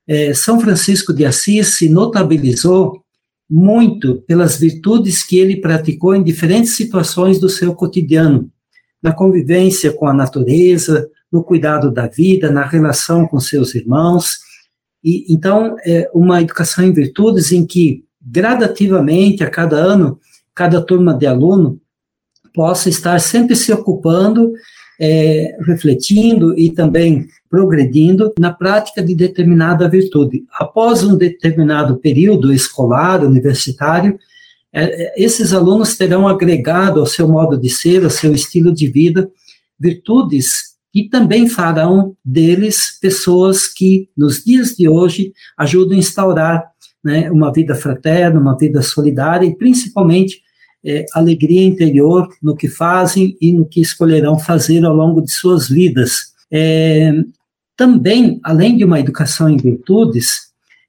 É, 0.08 0.32
São 0.32 0.58
Francisco 0.58 1.12
de 1.12 1.26
Assis 1.26 1.76
se 1.76 1.90
notabilizou 1.90 3.02
muito 3.48 4.22
pelas 4.22 4.56
virtudes 4.56 5.22
que 5.22 5.38
ele 5.38 5.60
praticou 5.60 6.14
em 6.14 6.22
diferentes 6.22 6.74
situações 6.74 7.38
do 7.38 7.50
seu 7.50 7.74
cotidiano, 7.74 8.50
na 9.02 9.12
convivência 9.12 9.92
com 9.92 10.08
a 10.08 10.14
natureza, 10.14 11.06
no 11.30 11.44
cuidado 11.44 11.92
da 11.92 12.06
vida, 12.06 12.50
na 12.50 12.64
relação 12.64 13.26
com 13.26 13.38
seus 13.38 13.74
irmãos. 13.74 14.38
E 15.04 15.26
então, 15.32 15.76
é 15.84 16.10
uma 16.14 16.40
educação 16.40 16.82
em 16.82 16.92
virtudes 16.92 17.52
em 17.52 17.66
que 17.66 18.04
gradativamente 18.22 19.44
a 19.44 19.50
cada 19.50 19.76
ano, 19.76 20.18
cada 20.54 20.80
turma 20.80 21.12
de 21.12 21.26
aluno 21.26 21.78
possa 22.54 22.88
estar 22.88 23.20
sempre 23.20 23.54
se 23.54 23.70
ocupando 23.70 24.50
é, 25.00 25.56
refletindo 25.66 26.58
e 26.58 26.70
também 26.70 27.26
progredindo 27.48 28.32
na 28.38 28.52
prática 28.52 29.02
de 29.02 29.14
determinada 29.14 29.88
virtude. 29.88 30.44
Após 30.52 31.04
um 31.04 31.16
determinado 31.16 31.96
período 31.96 32.52
escolar, 32.52 33.24
universitário, 33.24 34.18
é, 34.72 35.22
esses 35.22 35.52
alunos 35.52 35.96
terão 35.96 36.28
agregado 36.28 37.00
ao 37.00 37.06
seu 37.06 37.28
modo 37.28 37.58
de 37.58 37.70
ser, 37.70 38.04
ao 38.04 38.10
seu 38.10 38.34
estilo 38.34 38.72
de 38.72 38.86
vida, 38.86 39.30
virtudes 39.78 40.76
que 40.92 41.08
também 41.10 41.46
farão 41.46 42.16
deles 42.24 42.98
pessoas 43.00 43.66
que, 43.66 44.08
nos 44.16 44.42
dias 44.42 44.70
de 44.70 44.88
hoje, 44.88 45.32
ajudam 45.58 45.94
a 45.94 46.00
instaurar 46.00 46.64
né, 47.04 47.30
uma 47.30 47.52
vida 47.52 47.74
fraterna, 47.74 48.40
uma 48.40 48.56
vida 48.56 48.80
solidária 48.80 49.46
e, 49.46 49.54
principalmente, 49.54 50.40
é, 50.86 51.04
alegria 51.12 51.64
interior 51.64 52.28
no 52.40 52.54
que 52.54 52.68
fazem 52.68 53.36
e 53.40 53.52
no 53.52 53.66
que 53.66 53.80
escolherão 53.80 54.38
fazer 54.38 54.84
ao 54.84 54.94
longo 54.94 55.20
de 55.20 55.32
suas 55.32 55.68
vidas. 55.68 56.32
É, 56.50 57.12
também, 57.76 58.40
além 58.42 58.76
de 58.76 58.84
uma 58.84 59.00
educação 59.00 59.50
em 59.50 59.56
virtudes, 59.56 60.46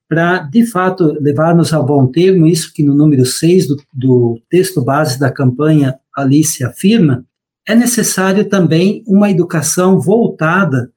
para, 0.08 0.40
de 0.40 0.66
fato, 0.66 1.18
levar-nos 1.20 1.74
ao 1.74 1.86
bom 1.86 2.08
termo, 2.08 2.48
isso 2.48 2.72
que 2.74 2.84
no 2.84 2.94
número 2.94 3.26
6 3.26 3.68
do, 3.68 3.78
do 3.92 4.40
texto 4.50 4.82
base 4.82 5.20
da 5.20 5.32
campanha 5.32 5.96
Alice 6.16 6.64
afirma, 6.64 7.26
é 7.68 7.76
necessário 7.76 8.48
também 8.48 9.04
uma 9.06 9.30
educação 9.30 10.00
voltada 10.00 10.90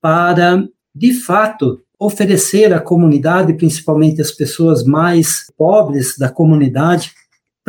para, 0.00 0.62
de 0.94 1.14
fato, 1.14 1.80
oferecer 1.98 2.74
à 2.74 2.80
comunidade, 2.80 3.54
principalmente 3.54 4.20
às 4.20 4.30
pessoas 4.30 4.84
mais 4.84 5.46
pobres 5.56 6.16
da 6.18 6.28
comunidade, 6.28 7.12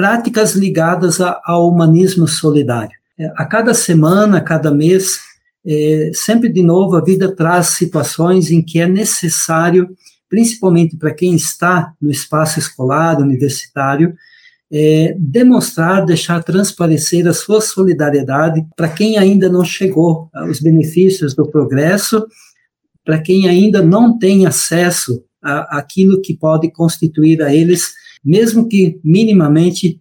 práticas 0.01 0.53
ligadas 0.53 1.21
a, 1.21 1.39
ao 1.45 1.69
humanismo 1.69 2.27
solidário. 2.27 2.97
É, 3.19 3.31
a 3.35 3.45
cada 3.45 3.71
semana, 3.71 4.37
a 4.37 4.41
cada 4.41 4.71
mês, 4.71 5.19
é, 5.63 6.09
sempre 6.11 6.51
de 6.51 6.63
novo, 6.63 6.95
a 6.95 7.03
vida 7.03 7.35
traz 7.35 7.67
situações 7.67 8.49
em 8.49 8.63
que 8.63 8.79
é 8.79 8.87
necessário, 8.87 9.95
principalmente 10.27 10.97
para 10.97 11.13
quem 11.13 11.35
está 11.35 11.93
no 12.01 12.09
espaço 12.09 12.57
escolar, 12.57 13.19
universitário, 13.19 14.15
é, 14.71 15.15
demonstrar, 15.19 16.03
deixar 16.03 16.41
transparecer 16.41 17.27
a 17.27 17.33
sua 17.33 17.61
solidariedade 17.61 18.65
para 18.75 18.89
quem 18.89 19.19
ainda 19.19 19.49
não 19.49 19.63
chegou 19.63 20.31
aos 20.33 20.59
benefícios 20.59 21.35
do 21.35 21.47
progresso, 21.47 22.25
para 23.05 23.21
quem 23.21 23.47
ainda 23.47 23.83
não 23.83 24.17
tem 24.17 24.47
acesso 24.47 25.23
àquilo 25.43 26.23
que 26.23 26.35
pode 26.35 26.71
constituir 26.71 27.43
a 27.43 27.53
eles 27.53 28.01
mesmo 28.23 28.67
que 28.67 28.99
minimamente 29.03 29.99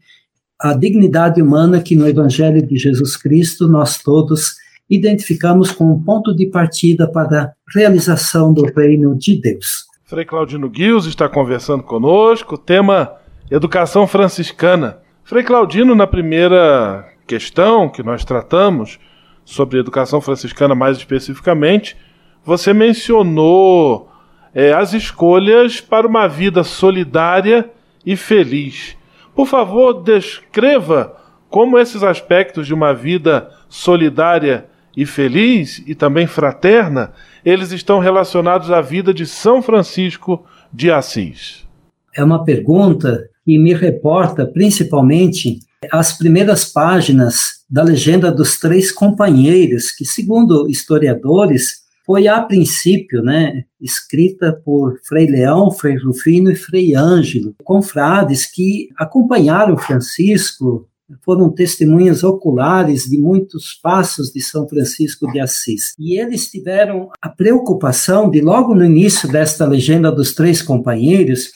a 0.59 0.75
dignidade 0.75 1.41
humana 1.41 1.81
que 1.81 1.97
no 1.97 2.07
Evangelho 2.07 2.67
de 2.67 2.77
Jesus 2.77 3.17
Cristo 3.17 3.67
nós 3.67 4.03
todos 4.03 4.57
identificamos 4.89 5.71
como 5.71 6.03
ponto 6.05 6.35
de 6.35 6.47
partida 6.47 7.11
para 7.11 7.43
a 7.43 7.53
realização 7.75 8.53
do 8.53 8.65
reino 8.65 9.17
de 9.17 9.41
Deus. 9.41 9.85
Frei 10.05 10.25
Claudino 10.25 10.69
Guios 10.69 11.07
está 11.07 11.29
conversando 11.29 11.85
conosco, 11.85 12.59
tema 12.59 13.13
Educação 13.51 14.07
Franciscana. 14.07 14.99
Frei 15.23 15.45
Claudino, 15.45 15.95
na 15.95 16.07
primeira 16.07 17.07
questão 17.27 17.89
que 17.89 18.03
nós 18.03 18.25
tratamos, 18.25 18.99
sobre 19.45 19.79
educação 19.79 20.21
franciscana 20.21 20.75
mais 20.75 20.97
especificamente, 20.97 21.97
você 22.45 22.73
mencionou 22.73 24.09
é, 24.55 24.73
as 24.73 24.93
escolhas 24.93 25.81
para 25.81 26.07
uma 26.07 26.29
vida 26.29 26.63
solidária 26.63 27.69
e 28.05 28.17
feliz. 28.17 28.97
Por 29.35 29.47
favor, 29.47 30.03
descreva 30.03 31.17
como 31.49 31.79
esses 31.79 32.03
aspectos 32.03 32.67
de 32.67 32.75
uma 32.75 32.95
vida 32.95 33.51
solidária 33.69 34.67
e 34.97 35.05
feliz 35.07 35.83
e 35.87 35.95
também 35.95 36.27
fraterna, 36.27 37.13
eles 37.45 37.73
estão 37.73 37.99
relacionados 37.99 38.71
à 38.71 38.81
vida 38.81 39.13
de 39.13 39.27
São 39.27 39.63
Francisco 39.63 40.45
de 40.73 40.91
Assis. 40.91 41.67
É 42.15 42.23
uma 42.23 42.45
pergunta 42.45 43.29
que 43.45 43.59
me 43.59 43.75
reporta 43.75 44.47
principalmente 44.47 45.61
as 45.91 46.17
primeiras 46.17 46.65
páginas 46.65 47.65
da 47.69 47.83
legenda 47.83 48.31
dos 48.31 48.59
três 48.59 48.93
companheiros, 48.93 49.91
que, 49.93 50.05
segundo 50.05 50.69
historiadores, 50.69 51.80
foi 52.11 52.27
a 52.27 52.43
princípio, 52.43 53.23
né, 53.23 53.63
escrita 53.81 54.53
por 54.53 54.99
Frei 55.07 55.29
Leão, 55.29 55.71
Frei 55.71 55.97
Rufino 55.97 56.51
e 56.51 56.57
Frei 56.57 56.93
Ângelo, 56.93 57.55
confrades 57.63 58.51
que 58.51 58.89
acompanharam 58.99 59.79
Francisco, 59.79 60.89
foram 61.25 61.49
testemunhas 61.55 62.25
oculares 62.25 63.05
de 63.05 63.17
muitos 63.17 63.79
passos 63.81 64.33
de 64.33 64.41
São 64.41 64.69
Francisco 64.69 65.31
de 65.31 65.39
Assis. 65.39 65.95
E 66.01 66.19
eles 66.19 66.51
tiveram 66.51 67.11
a 67.23 67.29
preocupação 67.29 68.29
de, 68.29 68.41
logo 68.41 68.75
no 68.75 68.85
início 68.85 69.31
desta 69.31 69.65
legenda 69.65 70.11
dos 70.11 70.35
três 70.35 70.61
companheiros, 70.61 71.53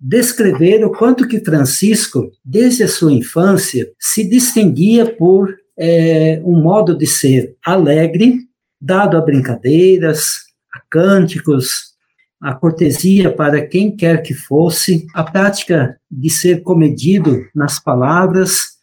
descrever 0.00 0.84
o 0.84 0.90
quanto 0.90 1.28
que 1.28 1.38
Francisco, 1.38 2.32
desde 2.44 2.82
a 2.82 2.88
sua 2.88 3.12
infância, 3.12 3.86
se 4.00 4.28
distinguia 4.28 5.06
por 5.14 5.54
é, 5.78 6.42
um 6.44 6.60
modo 6.60 6.98
de 6.98 7.06
ser 7.06 7.56
alegre, 7.64 8.40
dado 8.84 9.16
a 9.16 9.20
brincadeiras, 9.22 10.34
a 10.74 10.80
cânticos, 10.90 11.94
a 12.38 12.54
cortesia 12.54 13.34
para 13.34 13.66
quem 13.66 13.96
quer 13.96 14.22
que 14.22 14.34
fosse, 14.34 15.06
a 15.14 15.24
prática 15.24 15.98
de 16.10 16.28
ser 16.28 16.62
comedido 16.62 17.46
nas 17.54 17.80
palavras, 17.82 18.74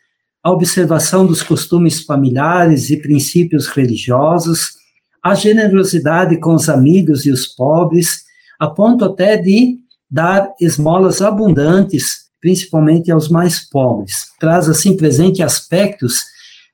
a 0.44 0.50
observação 0.50 1.28
dos 1.28 1.44
costumes 1.44 2.02
familiares 2.04 2.90
e 2.90 2.98
princípios 2.98 3.68
religiosos, 3.68 4.72
a 5.24 5.36
generosidade 5.36 6.40
com 6.40 6.56
os 6.56 6.68
amigos 6.68 7.28
e 7.28 7.32
os 7.32 7.46
pobres, 7.46 8.24
a 8.60 8.68
ponto 8.68 9.06
até 9.06 9.38
de 9.38 9.78
dar 10.10 10.52
esmolas 10.60 11.22
abundantes, 11.22 12.32
principalmente 12.42 13.12
aos 13.12 13.30
mais 13.30 13.60
pobres. 13.70 14.32
Traz 14.40 14.68
assim 14.68 14.98
presente 14.98 15.44
aspectos 15.44 16.24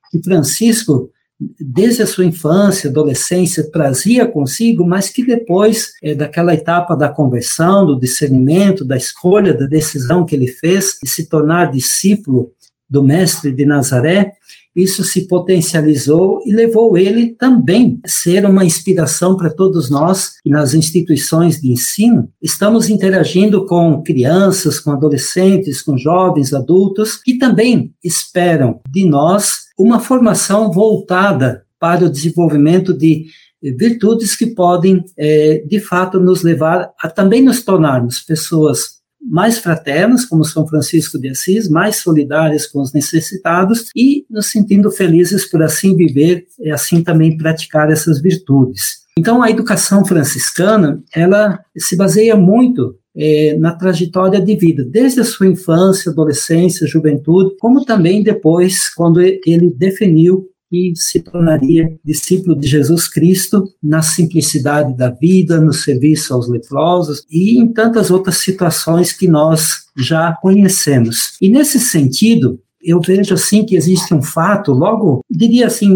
que 0.10 0.24
Francisco 0.24 1.12
desde 1.60 2.02
a 2.02 2.08
sua 2.08 2.26
infância, 2.26 2.90
adolescência, 2.90 3.70
trazia 3.72 4.26
consigo, 4.26 4.86
mas 4.86 5.10
que 5.10 5.24
depois 5.24 5.94
é, 6.02 6.16
daquela 6.16 6.54
etapa 6.54 6.96
da 6.96 7.10
conversão, 7.10 7.86
do 7.86 8.00
discernimento, 8.00 8.84
da 8.84 8.98
escolha, 8.98 9.54
da 9.54 9.68
decisão 9.68 10.26
que 10.26 10.36
ele 10.36 10.48
fez 10.48 10.98
de 11.02 11.10
se 11.10 11.28
tornar 11.28 11.72
discípulo 11.72 12.52
do 12.90 13.04
Mestre 13.04 13.52
de 13.52 13.66
Nazaré, 13.66 14.34
isso 14.78 15.04
se 15.04 15.28
potencializou 15.28 16.40
e 16.46 16.54
levou 16.54 16.96
ele 16.98 17.34
também 17.34 18.00
a 18.04 18.08
ser 18.08 18.46
uma 18.46 18.64
inspiração 18.64 19.36
para 19.36 19.50
todos 19.50 19.90
nós 19.90 20.40
que 20.44 20.52
nas 20.52 20.76
instituições 20.76 21.60
de 21.60 21.72
ensino 21.72 22.30
estamos 22.40 22.88
interagindo 22.88 23.66
com 23.66 24.04
crianças, 24.04 24.80
com 24.80 24.92
adolescentes, 24.92 25.82
com 25.82 25.98
jovens, 25.98 26.54
adultos 26.54 27.16
que 27.16 27.40
também 27.40 27.92
esperam 28.04 28.80
de 28.88 29.04
nós 29.04 29.67
uma 29.78 30.00
formação 30.00 30.72
voltada 30.72 31.66
para 31.80 32.06
o 32.06 32.10
desenvolvimento 32.10 32.94
de 32.94 33.26
virtudes 33.62 34.36
que 34.36 34.48
podem, 34.48 35.04
é, 35.18 35.64
de 35.68 35.80
fato, 35.80 36.20
nos 36.20 36.44
levar 36.44 36.92
a 37.00 37.10
também 37.10 37.42
nos 37.42 37.64
tornarmos 37.64 38.22
pessoas 38.22 38.98
mais 39.30 39.58
fraternas, 39.58 40.26
como 40.26 40.44
São 40.46 40.66
Francisco 40.68 41.20
de 41.20 41.30
Assis, 41.30 41.70
mais 41.70 41.98
solidárias 41.98 42.66
com 42.66 42.82
os 42.82 42.94
necessitados 42.94 43.90
e 43.96 44.26
nos 44.30 44.52
sentindo 44.52 44.92
felizes 44.92 45.50
por 45.50 45.62
assim 45.62 45.96
viver 45.96 46.46
e 46.60 46.72
assim 46.72 47.04
também 47.04 47.36
praticar 47.36 47.92
essas 47.92 48.22
virtudes. 48.22 49.08
Então, 49.18 49.42
a 49.42 49.50
educação 49.50 50.06
franciscana, 50.06 51.04
ela 51.14 51.60
se 51.76 51.96
baseia 51.96 52.36
muito 52.36 52.96
é, 53.18 53.58
na 53.58 53.74
trajetória 53.74 54.40
de 54.40 54.56
vida, 54.56 54.86
desde 54.86 55.22
a 55.22 55.26
sua 55.26 55.48
infância, 55.48 56.12
adolescência, 56.12 56.86
juventude, 56.86 57.56
como 57.60 57.84
também 57.84 58.22
depois, 58.22 58.94
quando 58.94 59.20
ele 59.20 59.74
definiu 59.76 60.48
que 60.70 60.92
se 60.96 61.22
tornaria 61.22 61.98
discípulo 62.04 62.58
de 62.60 62.68
Jesus 62.68 63.08
Cristo 63.08 63.64
na 63.82 64.02
simplicidade 64.02 64.96
da 64.96 65.10
vida, 65.10 65.60
no 65.60 65.74
serviço 65.74 66.34
aos 66.34 66.50
leprosos 66.50 67.26
e 67.32 67.58
em 67.58 67.72
tantas 67.72 68.12
outras 68.12 68.38
situações 68.38 69.14
que 69.14 69.28
nós 69.28 69.86
já 69.96 70.38
conhecemos. 70.42 71.38
E 71.42 71.50
nesse 71.50 71.80
sentido, 71.80 72.60
eu 72.82 73.00
vejo 73.00 73.34
assim 73.34 73.66
que 73.66 73.76
existe 73.76 74.14
um 74.14 74.22
fato, 74.22 74.74
logo, 74.74 75.22
diria 75.30 75.68
assim, 75.68 75.96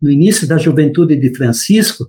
no 0.00 0.10
início 0.10 0.46
da 0.46 0.58
juventude 0.58 1.16
de 1.16 1.34
Francisco, 1.34 2.06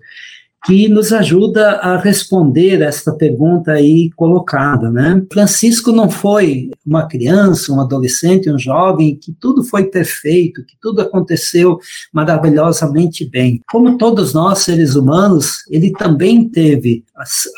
que 0.66 0.88
nos 0.90 1.14
ajuda 1.14 1.74
a 1.74 1.98
responder 1.98 2.82
esta 2.82 3.14
pergunta 3.14 3.72
aí 3.72 4.10
colocada, 4.16 4.90
né? 4.90 5.24
Francisco 5.32 5.92
não 5.92 6.10
foi 6.10 6.72
uma 6.84 7.08
criança, 7.08 7.72
um 7.72 7.80
adolescente, 7.80 8.50
um 8.50 8.58
jovem 8.58 9.16
que 9.16 9.32
tudo 9.32 9.64
foi 9.64 9.86
perfeito, 9.86 10.66
que 10.66 10.76
tudo 10.82 11.02
aconteceu 11.02 11.78
maravilhosamente 12.12 13.30
bem. 13.30 13.62
Como 13.70 13.98
todos 13.98 14.34
nós 14.34 14.60
seres 14.60 14.96
humanos, 14.96 15.60
ele 15.70 15.92
também 15.92 16.50
teve 16.50 17.04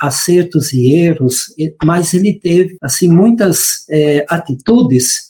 acertos 0.02 0.74
e 0.74 0.91
erros, 0.93 1.54
mas 1.86 2.13
ele 2.13 2.34
teve 2.34 2.78
assim 2.82 3.08
muitas 3.08 3.86
é, 3.89 4.26
atitudes 4.30 5.28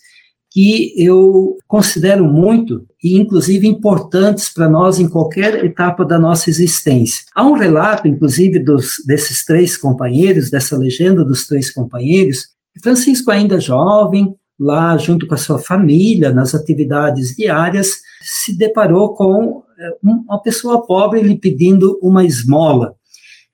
que 0.49 0.93
eu 0.97 1.55
considero 1.67 2.25
muito 2.25 2.87
e 3.07 3.17
inclusive 3.17 3.67
importantes 3.67 4.49
para 4.49 4.69
nós 4.69 4.99
em 4.99 5.07
qualquer 5.07 5.63
etapa 5.63 6.03
da 6.03 6.19
nossa 6.19 6.49
existência. 6.49 7.23
Há 7.33 7.45
um 7.45 7.53
relato, 7.53 8.07
inclusive, 8.07 8.59
dos, 8.59 8.95
desses 9.05 9.45
três 9.45 9.77
companheiros, 9.77 10.49
dessa 10.49 10.77
legenda 10.77 11.23
dos 11.23 11.47
três 11.47 11.71
companheiros, 11.71 12.49
Francisco 12.83 13.31
ainda 13.31 13.59
jovem, 13.59 14.35
lá 14.59 14.97
junto 14.97 15.25
com 15.25 15.35
a 15.35 15.37
sua 15.37 15.59
família, 15.59 16.31
nas 16.31 16.53
atividades 16.53 17.35
diárias, 17.35 17.89
se 18.21 18.57
deparou 18.57 19.13
com 19.13 19.63
eh, 19.79 19.97
uma 20.03 20.41
pessoa 20.41 20.85
pobre 20.85 21.21
lhe 21.21 21.37
pedindo 21.37 21.97
uma 22.01 22.25
esmola. 22.25 22.95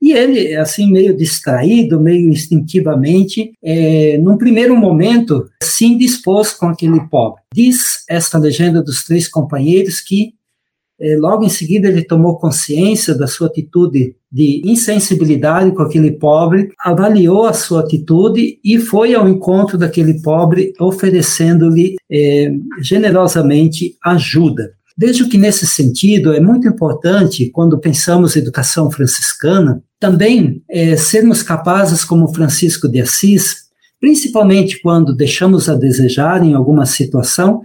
E 0.04 0.12
ele, 0.12 0.54
assim, 0.58 0.92
meio 0.92 1.16
distraído, 1.16 1.98
meio 1.98 2.28
instintivamente, 2.28 3.54
é, 3.64 4.18
num 4.18 4.38
primeiro 4.38 4.76
momento, 4.76 5.50
se 5.64 5.86
indispôs 5.86 6.52
com 6.52 6.66
aquele 6.66 7.00
pobre. 7.08 7.42
Diz 7.56 8.04
esta 8.10 8.38
legenda 8.38 8.84
dos 8.84 9.06
três 9.06 9.30
companheiros 9.30 10.02
que, 10.02 10.34
é, 11.00 11.16
logo 11.16 11.46
em 11.46 11.50
seguida, 11.50 11.88
ele 11.88 12.04
tomou 12.04 12.38
consciência 12.38 13.16
da 13.16 13.28
sua 13.28 13.48
atitude 13.48 14.14
de 14.30 14.62
insensibilidade 14.66 15.72
com 15.72 15.84
aquele 15.84 16.12
pobre, 16.12 16.74
avaliou 16.84 17.46
a 17.46 17.54
sua 17.54 17.80
atitude 17.80 18.60
e 18.62 18.80
foi 18.80 19.16
ao 19.16 19.26
encontro 19.30 19.78
daquele 19.78 20.22
pobre, 20.22 20.74
oferecendo-lhe 20.82 21.96
é, 22.12 22.52
generosamente 22.82 23.96
ajuda. 24.04 24.74
Vejo 24.98 25.28
que, 25.28 25.38
nesse 25.38 25.66
sentido, 25.66 26.34
é 26.34 26.40
muito 26.40 26.68
importante, 26.68 27.50
quando 27.50 27.80
pensamos 27.80 28.36
educação 28.36 28.92
franciscana, 28.92 29.82
também 30.00 30.62
é, 30.70 30.96
sermos 30.96 31.42
capazes, 31.42 32.04
como 32.04 32.34
Francisco 32.34 32.88
de 32.88 33.02
Assis, 33.02 33.64
principalmente 34.00 34.82
quando 34.82 35.16
deixamos 35.16 35.70
a 35.70 35.76
desejar 35.76 36.44
em 36.44 36.54
alguma 36.54 36.86
situação, 36.86 37.62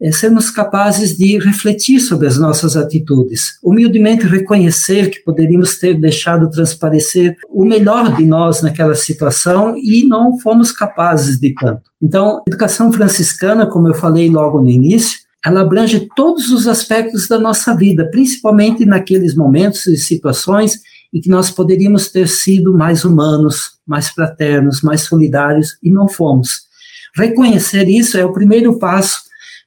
é 0.00 0.12
sermos 0.12 0.48
capazes 0.48 1.16
de 1.16 1.38
refletir 1.38 1.98
sobre 1.98 2.28
as 2.28 2.38
nossas 2.38 2.76
atitudes, 2.76 3.58
humildemente 3.62 4.26
reconhecer 4.26 5.10
que 5.10 5.18
poderíamos 5.24 5.78
ter 5.78 5.98
deixado 5.98 6.48
transparecer 6.50 7.36
o 7.48 7.64
melhor 7.64 8.14
de 8.16 8.24
nós 8.24 8.62
naquela 8.62 8.94
situação 8.94 9.76
e 9.76 10.06
não 10.06 10.38
fomos 10.38 10.70
capazes 10.70 11.40
de 11.40 11.52
tanto. 11.52 11.90
Então, 12.00 12.42
educação 12.46 12.92
franciscana, 12.92 13.66
como 13.66 13.88
eu 13.88 13.94
falei 13.94 14.30
logo 14.30 14.60
no 14.60 14.70
início, 14.70 15.18
ela 15.44 15.60
abrange 15.60 16.08
todos 16.16 16.50
os 16.50 16.66
aspectos 16.66 17.28
da 17.28 17.38
nossa 17.38 17.74
vida, 17.74 18.08
principalmente 18.10 18.84
naqueles 18.84 19.34
momentos 19.34 19.86
e 19.86 19.96
situações 19.96 20.80
em 21.12 21.20
que 21.20 21.28
nós 21.28 21.50
poderíamos 21.50 22.10
ter 22.10 22.28
sido 22.28 22.74
mais 22.74 23.04
humanos, 23.04 23.78
mais 23.86 24.08
fraternos, 24.08 24.82
mais 24.82 25.02
solidários 25.02 25.78
e 25.82 25.90
não 25.90 26.08
fomos. 26.08 26.68
Reconhecer 27.14 27.88
isso 27.88 28.18
é 28.18 28.24
o 28.24 28.32
primeiro 28.32 28.78
passo 28.78 29.22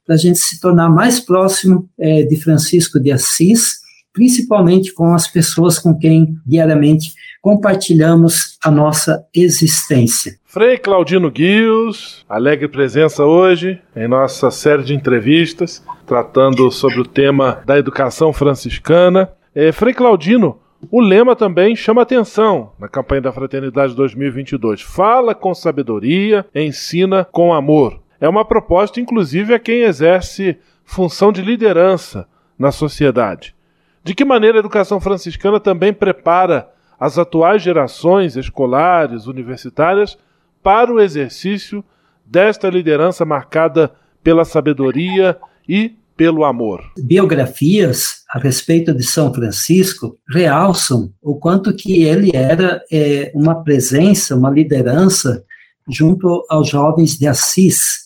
para 0.06 0.16
a 0.16 0.18
gente 0.18 0.40
se 0.40 0.60
tornar 0.60 0.90
mais 0.90 1.20
próximo 1.20 1.90
é, 1.98 2.24
de 2.24 2.36
Francisco 2.38 3.00
de 3.00 3.12
Assis, 3.12 3.81
principalmente 4.14 4.94
com 4.94 5.14
as 5.14 5.28
pessoas 5.28 5.80
com 5.80 5.98
quem 5.98 6.36
diariamente 6.46 7.14
compartilhamos 7.42 8.58
a 8.64 8.70
nossa 8.70 9.26
existência. 9.34 10.34
Frei 10.46 10.78
Claudino 10.78 11.32
Guios, 11.32 12.26
alegre 12.30 12.68
presença 12.68 13.24
hoje 13.24 13.82
em 13.96 14.08
nossa 14.08 14.52
série 14.52 14.84
de 14.84 14.94
entrevistas, 14.94 15.84
tratando 16.06 16.70
sobre 16.70 17.00
o 17.00 17.06
tema 17.06 17.62
da 17.66 17.80
educação 17.80 18.32
franciscana. 18.32 19.32
É, 19.56 19.72
Frei 19.72 19.94
Claudino, 19.94 20.60
o 20.90 21.00
lema 21.00 21.36
também 21.36 21.76
chama 21.76 22.02
atenção 22.02 22.72
na 22.80 22.88
campanha 22.88 23.22
da 23.22 23.32
Fraternidade 23.32 23.96
2022. 23.96 24.82
Fala 24.82 25.34
com 25.34 25.54
sabedoria, 25.54 26.46
ensina 26.54 27.24
com 27.24 27.54
amor. 27.54 28.00
É 28.20 28.28
uma 28.28 28.46
proposta, 28.46 29.00
inclusive, 29.00 29.54
a 29.54 29.60
quem 29.60 29.82
exerce 29.82 30.58
função 30.84 31.32
de 31.32 31.42
liderança 31.42 32.28
na 32.58 32.72
sociedade. 32.72 33.56
De 34.04 34.16
que 34.16 34.26
maneira 34.26 34.58
a 34.58 34.60
educação 34.60 35.00
franciscana 35.00 35.60
também 35.60 35.94
prepara 35.94 36.70
as 37.00 37.18
atuais 37.18 37.62
gerações 37.62 38.36
escolares, 38.36 39.26
universitárias, 39.28 40.18
para 40.62 40.92
o 40.92 41.00
exercício 41.00 41.84
desta 42.26 42.70
liderança 42.70 43.26
marcada 43.26 43.92
pela 44.24 44.46
sabedoria 44.46 45.38
e 45.68 45.96
pelo 46.16 46.46
amor. 46.46 46.84
Biografias 47.00 48.24
a 48.30 48.38
respeito 48.38 48.94
de 48.94 49.04
São 49.04 49.34
Francisco 49.34 50.18
realçam 50.30 51.12
o 51.22 51.36
quanto 51.36 51.76
que 51.76 52.04
ele 52.04 52.32
era 52.34 52.82
é, 52.92 53.32
uma 53.34 53.64
presença, 53.64 54.36
uma 54.36 54.52
liderança 54.52 55.44
junto 55.90 56.46
aos 56.50 56.70
jovens 56.70 57.18
de 57.18 57.28
Assis. 57.28 58.01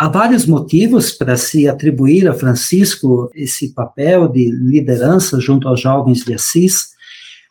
Há 0.00 0.08
vários 0.08 0.46
motivos 0.46 1.12
para 1.12 1.36
se 1.36 1.68
atribuir 1.68 2.26
a 2.26 2.32
Francisco 2.32 3.30
esse 3.34 3.74
papel 3.74 4.28
de 4.28 4.50
liderança 4.50 5.38
junto 5.38 5.68
aos 5.68 5.78
jovens 5.78 6.24
de 6.24 6.32
Assis, 6.32 6.88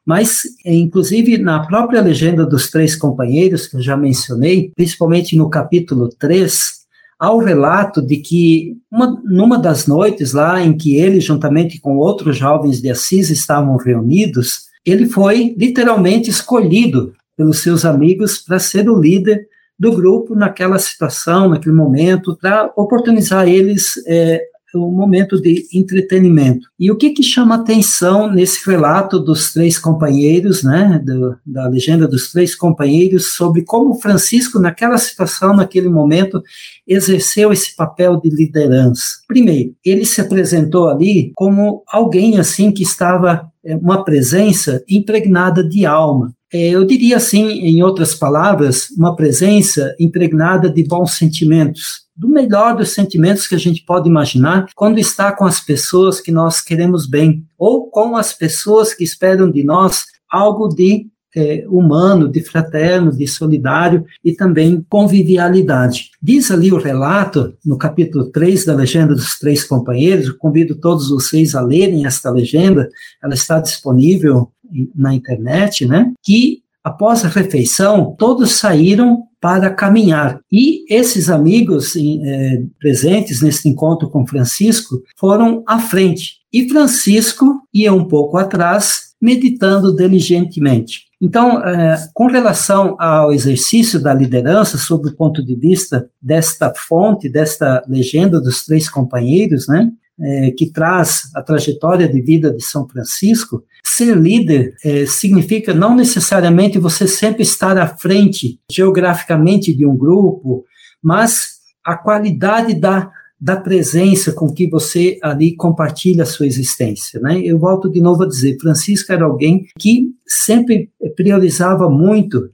mas, 0.04 0.42
inclusive, 0.66 1.38
na 1.38 1.60
própria 1.68 2.02
legenda 2.02 2.48
dos 2.48 2.72
três 2.72 2.96
companheiros, 2.96 3.68
que 3.68 3.78
eu 3.78 3.84
já 3.84 3.96
mencionei, 3.96 4.72
principalmente 4.76 5.38
no 5.38 5.48
capítulo 5.48 6.10
3, 6.10 6.72
há 7.20 7.32
o 7.32 7.38
relato 7.38 8.02
de 8.02 8.18
que, 8.18 8.76
uma, 8.92 9.22
numa 9.26 9.60
das 9.60 9.86
noites 9.86 10.34
lá 10.34 10.60
em 10.60 10.76
que 10.76 10.96
ele, 10.96 11.22
juntamente 11.22 11.80
com 11.80 11.98
outros 11.98 12.36
jovens 12.36 12.82
de 12.82 12.90
Assis, 12.90 13.30
estavam 13.30 13.78
reunidos, 13.78 14.62
ele 14.84 15.06
foi 15.06 15.54
literalmente 15.56 16.32
escolhido 16.32 17.14
pelos 17.38 17.62
seus 17.62 17.86
amigos 17.86 18.40
para 18.40 18.58
ser 18.58 18.90
o 18.90 19.00
líder 19.00 19.49
do 19.80 19.92
grupo 19.96 20.36
naquela 20.36 20.78
situação, 20.78 21.50
naquele 21.50 21.76
momento, 21.76 22.38
para 22.40 22.72
oportunizar 22.76 23.48
eles 23.48 23.94
é, 24.06 24.42
um 24.76 24.92
momento 24.92 25.42
de 25.42 25.68
entretenimento. 25.74 26.68
E 26.80 26.92
o 26.92 26.98
que, 26.98 27.12
que 27.12 27.24
chama 27.24 27.56
atenção 27.56 28.32
nesse 28.32 28.70
relato 28.70 29.20
dos 29.20 29.52
três 29.52 29.80
companheiros, 29.80 30.64
né, 30.64 31.02
do, 31.04 31.36
da 31.46 31.68
legenda 31.68 32.08
dos 32.08 32.32
três 32.32 32.56
companheiros, 32.56 33.34
sobre 33.34 33.64
como 33.64 34.00
Francisco, 34.00 34.60
naquela 34.60 34.98
situação, 34.98 35.56
naquele 35.56 35.90
momento, 35.90 36.42
exerceu 36.88 37.52
esse 37.52 37.76
papel 37.76 38.20
de 38.20 38.30
liderança? 38.30 39.04
Primeiro, 39.28 39.74
ele 39.84 40.06
se 40.06 40.22
apresentou 40.22 40.90
ali 40.90 41.32
como 41.36 41.84
alguém 41.88 42.38
assim 42.38 42.72
que 42.72 42.84
estava 42.84 43.50
é, 43.66 43.76
uma 43.76 44.04
presença 44.04 44.84
impregnada 44.88 45.68
de 45.68 45.86
alma. 45.86 46.34
É, 46.52 46.70
eu 46.70 46.84
diria 46.84 47.18
assim, 47.18 47.48
em 47.48 47.84
outras 47.84 48.16
palavras, 48.16 48.90
uma 48.98 49.16
presença 49.16 49.96
impregnada 50.00 50.70
de 50.70 50.84
bons 50.84 51.16
sentimentos, 51.16 52.08
do 52.16 52.28
melhor 52.28 52.76
dos 52.76 52.92
sentimentos 52.92 53.48
que 53.48 53.56
a 53.56 53.60
gente 53.60 53.84
pode 53.86 54.10
imaginar 54.10 54.68
quando 54.76 54.98
está 54.98 55.32
com 55.32 55.46
as 55.46 55.60
pessoas 55.60 56.20
que 56.20 56.32
nós 56.32 56.60
queremos 56.60 57.08
bem, 57.08 57.46
ou 57.58 57.90
com 57.90 58.18
as 58.18 58.34
pessoas 58.34 58.94
que 58.94 59.04
esperam 59.04 59.50
de 59.50 59.64
nós 59.64 60.06
algo 60.30 60.68
de 60.68 61.08
é, 61.36 61.66
humano, 61.68 62.28
de 62.28 62.42
fraterno, 62.42 63.12
de 63.12 63.28
solidário 63.28 64.06
e 64.24 64.34
também 64.34 64.86
convivialidade. 64.90 66.12
Diz 66.22 66.52
ali 66.52 66.72
o 66.72 66.78
relato, 66.78 67.54
no 67.66 67.78
capítulo 67.78 68.32
3 68.32 68.66
da 68.66 68.76
Legenda 68.76 69.14
dos 69.14 69.38
Três 69.38 69.64
Companheiros, 69.64 70.32
convido 70.32 70.76
todos 70.76 71.10
vocês 71.10 71.56
a 71.56 71.62
lerem 71.62 72.06
esta 72.06 72.30
legenda, 72.30 72.90
ela 73.24 73.34
está 73.34 73.60
disponível 73.60 74.52
na 74.96 75.14
internet, 75.14 75.86
né? 75.86 76.12
Que 76.24 76.62
após 76.84 77.26
a 77.26 77.28
refeição, 77.28 78.16
todos 78.18 78.54
saíram 78.54 79.24
para 79.42 79.74
caminhar. 79.74 80.40
E 80.52 80.84
esses 80.94 81.30
amigos 81.30 81.96
é, 81.96 82.64
presentes 82.80 83.42
nesse 83.42 83.70
encontro 83.70 84.10
com 84.10 84.28
Francisco 84.28 85.02
foram 85.18 85.64
à 85.68 85.80
frente. 85.80 86.40
E 86.52 86.68
Francisco 86.68 87.62
ia 87.74 87.94
um 87.94 88.06
pouco 88.06 88.38
atrás, 88.38 89.09
meditando 89.22 89.96
diligentemente. 89.96 91.10
Então, 91.22 91.62
é, 91.66 91.98
com 92.14 92.28
relação 92.28 92.96
ao 93.00 93.34
exercício 93.34 94.02
da 94.02 94.14
liderança, 94.14 94.78
sob 94.78 95.10
o 95.10 95.16
ponto 95.16 95.44
de 95.44 95.56
vista 95.56 96.10
desta 96.22 96.74
fonte, 96.74 97.30
desta 97.30 97.84
legenda 97.88 98.40
dos 98.40 98.66
três 98.66 98.90
companheiros, 98.90 99.68
né, 99.68 99.92
é, 100.22 100.52
que 100.52 100.72
traz 100.72 101.30
a 101.36 101.42
trajetória 101.42 102.08
de 102.08 102.22
vida 102.22 102.54
de 102.54 102.64
São 102.64 102.88
Francisco, 102.88 103.64
ser 103.84 104.16
líder 104.18 104.76
é, 104.84 105.06
significa 105.06 105.74
não 105.74 105.96
necessariamente 105.96 106.78
você 106.78 107.08
sempre 107.08 107.44
estar 107.44 107.78
à 107.78 107.88
frente 107.88 108.60
geograficamente 108.72 109.76
de 109.76 109.86
um 109.86 109.98
grupo, 109.98 110.66
mas 111.02 111.60
a 111.86 111.98
qualidade 111.98 112.74
da, 112.76 113.10
da 113.40 113.56
presença 113.56 114.34
com 114.34 114.54
que 114.54 114.70
você 114.70 115.18
ali 115.22 115.56
compartilha 115.56 116.24
a 116.24 116.26
sua 116.26 116.46
existência. 116.46 117.20
Né? 117.20 117.42
Eu 117.42 117.58
volto 117.58 117.90
de 117.90 118.02
novo 118.02 118.24
a 118.24 118.28
dizer, 118.28 118.58
Francisco 118.60 119.12
era 119.14 119.26
alguém 119.26 119.66
que 119.78 120.10
sempre 120.28 120.92
priorizava 121.16 121.90
muito 121.90 122.50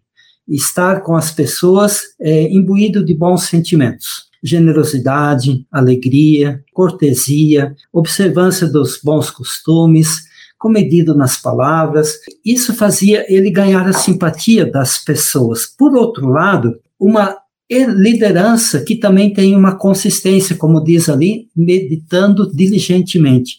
estar 0.47 1.01
com 1.01 1.15
as 1.15 1.31
pessoas 1.31 2.01
é, 2.21 2.47
imbuído 2.49 3.03
de 3.03 3.15
bons 3.15 3.45
sentimentos 3.45 4.25
generosidade, 4.45 5.65
alegria, 5.71 6.63
cortesia, 6.71 7.75
observância 7.91 8.67
dos 8.67 8.99
bons 9.03 9.31
costumes, 9.31 10.07
comedido 10.55 11.15
nas 11.15 11.41
palavras. 11.41 12.13
Isso 12.45 12.73
fazia 12.75 13.25
ele 13.27 13.49
ganhar 13.49 13.87
a 13.87 13.93
simpatia 13.93 14.63
das 14.69 15.03
pessoas. 15.03 15.65
Por 15.65 15.95
outro 15.95 16.27
lado, 16.27 16.79
uma 16.99 17.35
liderança 17.69 18.81
que 18.81 18.95
também 18.95 19.33
tem 19.33 19.55
uma 19.55 19.75
consistência, 19.75 20.55
como 20.55 20.83
diz 20.83 21.09
ali, 21.09 21.47
meditando 21.55 22.51
diligentemente. 22.51 23.57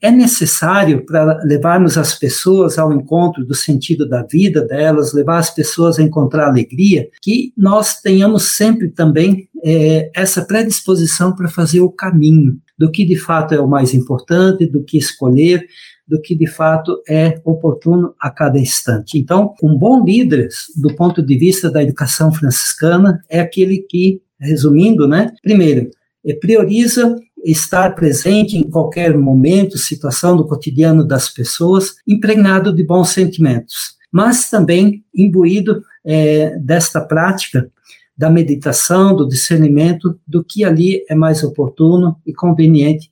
É 0.00 0.12
necessário 0.12 1.04
para 1.04 1.42
levarmos 1.42 1.98
as 1.98 2.16
pessoas 2.16 2.78
ao 2.78 2.92
encontro 2.92 3.44
do 3.44 3.54
sentido 3.54 4.08
da 4.08 4.22
vida 4.22 4.64
delas, 4.64 5.12
levar 5.12 5.38
as 5.38 5.50
pessoas 5.50 5.98
a 5.98 6.02
encontrar 6.02 6.46
alegria, 6.46 7.08
que 7.20 7.52
nós 7.56 8.00
tenhamos 8.00 8.54
sempre 8.54 8.88
também 8.90 9.48
é, 9.64 10.08
essa 10.14 10.42
predisposição 10.44 11.34
para 11.34 11.48
fazer 11.48 11.80
o 11.80 11.90
caminho 11.90 12.60
do 12.78 12.92
que 12.92 13.04
de 13.04 13.16
fato 13.16 13.54
é 13.54 13.60
o 13.60 13.66
mais 13.66 13.92
importante, 13.92 14.66
do 14.66 14.84
que 14.84 14.96
escolher, 14.96 15.66
do 16.08 16.20
que 16.20 16.34
de 16.34 16.46
fato 16.46 17.02
é 17.08 17.40
oportuno 17.44 18.14
a 18.18 18.30
cada 18.30 18.58
instante. 18.58 19.18
Então, 19.18 19.54
um 19.62 19.76
bom 19.76 20.02
líder, 20.02 20.48
do 20.76 20.94
ponto 20.94 21.22
de 21.22 21.36
vista 21.36 21.70
da 21.70 21.82
educação 21.82 22.32
franciscana, 22.32 23.22
é 23.28 23.40
aquele 23.40 23.78
que, 23.78 24.22
resumindo, 24.40 25.06
né, 25.06 25.32
primeiro, 25.42 25.90
é, 26.24 26.32
prioriza 26.34 27.14
estar 27.44 27.94
presente 27.94 28.56
em 28.56 28.68
qualquer 28.68 29.16
momento, 29.16 29.78
situação 29.78 30.36
do 30.36 30.46
cotidiano 30.46 31.06
das 31.06 31.28
pessoas, 31.28 31.96
impregnado 32.06 32.74
de 32.74 32.82
bons 32.82 33.10
sentimentos, 33.10 33.96
mas 34.10 34.50
também 34.50 35.04
imbuído 35.14 35.82
é, 36.04 36.58
desta 36.58 37.00
prática 37.00 37.70
da 38.16 38.28
meditação, 38.28 39.14
do 39.14 39.28
discernimento 39.28 40.18
do 40.26 40.42
que 40.42 40.64
ali 40.64 41.04
é 41.08 41.14
mais 41.14 41.44
oportuno 41.44 42.16
e 42.26 42.32
conveniente, 42.34 43.08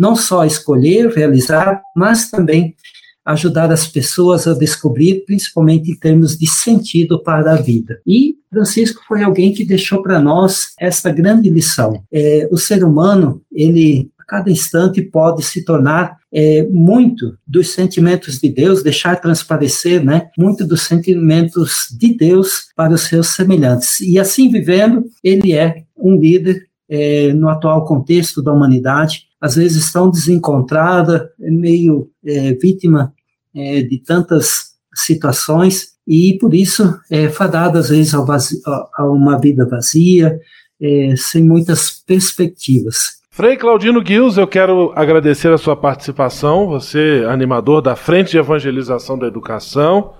não 0.00 0.16
só 0.16 0.46
escolher, 0.46 1.12
realizar, 1.12 1.82
mas 1.94 2.30
também 2.30 2.74
ajudar 3.22 3.70
as 3.70 3.86
pessoas 3.86 4.46
a 4.46 4.54
descobrir, 4.54 5.26
principalmente 5.26 5.90
em 5.90 5.94
termos 5.94 6.38
de 6.38 6.48
sentido 6.48 7.22
para 7.22 7.52
a 7.52 7.56
vida. 7.56 8.00
E 8.06 8.36
Francisco 8.48 9.02
foi 9.06 9.22
alguém 9.22 9.52
que 9.52 9.62
deixou 9.62 10.02
para 10.02 10.18
nós 10.18 10.68
esta 10.80 11.12
grande 11.12 11.50
lição. 11.50 12.02
É, 12.10 12.48
o 12.50 12.56
ser 12.56 12.82
humano, 12.82 13.42
ele 13.52 14.10
a 14.18 14.24
cada 14.24 14.50
instante 14.50 15.02
pode 15.02 15.42
se 15.42 15.66
tornar 15.66 16.16
é, 16.32 16.66
muito 16.70 17.36
dos 17.46 17.70
sentimentos 17.70 18.38
de 18.38 18.48
Deus, 18.48 18.82
deixar 18.82 19.20
transparecer, 19.20 20.02
né, 20.02 20.30
muito 20.38 20.66
dos 20.66 20.82
sentimentos 20.82 21.88
de 21.92 22.16
Deus 22.16 22.70
para 22.74 22.94
os 22.94 23.02
seus 23.02 23.28
semelhantes. 23.28 24.00
E 24.00 24.18
assim 24.18 24.50
vivendo, 24.50 25.04
ele 25.22 25.52
é 25.52 25.84
um 25.94 26.18
líder 26.18 26.70
é, 26.88 27.32
no 27.34 27.48
atual 27.48 27.84
contexto 27.84 28.42
da 28.42 28.52
humanidade, 28.52 29.29
às 29.40 29.54
vezes 29.54 29.90
tão 29.92 30.10
desencontrada, 30.10 31.30
meio 31.38 32.10
é, 32.24 32.52
vítima 32.54 33.12
é, 33.54 33.82
de 33.82 33.98
tantas 33.98 34.70
situações 34.94 35.90
e 36.06 36.36
por 36.40 36.54
isso 36.54 36.98
é 37.10 37.28
fadada 37.28 37.78
às 37.78 37.88
vezes 37.88 38.12
vazio, 38.12 38.60
a 38.96 39.04
uma 39.04 39.38
vida 39.38 39.66
vazia, 39.66 40.38
é, 40.80 41.14
sem 41.16 41.44
muitas 41.44 41.90
perspectivas. 41.90 43.20
Frei 43.30 43.56
Claudino 43.56 44.02
Guils, 44.02 44.36
eu 44.36 44.46
quero 44.46 44.92
agradecer 44.94 45.52
a 45.52 45.58
sua 45.58 45.76
participação, 45.76 46.66
você 46.66 47.24
animador 47.28 47.80
da 47.80 47.94
Frente 47.94 48.32
de 48.32 48.38
Evangelização 48.38 49.18
da 49.18 49.26
Educação, 49.26 50.14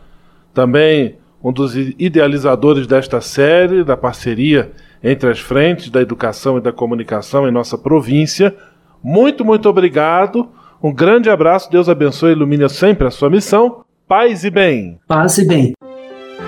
também 0.55 1.19
um 1.43 1.53
dos 1.53 1.75
idealizadores 1.75 2.87
desta 2.87 3.21
série, 3.21 3.83
da 3.83 3.97
parceria 3.97 4.73
entre 5.03 5.31
as 5.31 5.41
frentes 5.41 5.91
da 5.91 6.01
educação 6.01 6.59
e 6.59 6.61
da 6.61 6.73
comunicação 6.73 7.49
em 7.49 7.51
nossa 7.51 7.79
província. 7.79 8.55
Muito, 9.03 9.44
muito 9.44 9.68
obrigado. 9.68 10.48
Um 10.82 10.92
grande 10.92 11.28
abraço, 11.28 11.70
Deus 11.70 11.88
abençoe 11.88 12.30
e 12.30 12.32
ilumine 12.32 12.68
sempre 12.68 13.07
a 13.07 13.11
sua 13.11 13.28
missão. 13.28 13.82
Paz 14.09 14.44
e 14.44 14.51
bem. 14.51 14.98
Paz 15.07 15.38
e 15.38 15.46
bem. 15.46 15.72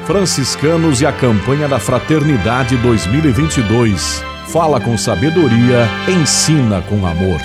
Franciscanos 0.05 1.01
e 1.01 1.07
a 1.07 1.13
campanha 1.13 1.69
da 1.69 1.79
Fraternidade 1.79 2.77
2022. 2.79 4.25
Fala 4.49 4.81
com 4.81 4.99
sabedoria, 4.99 5.87
ensina 6.09 6.83
com 6.83 7.07
amor. 7.07 7.41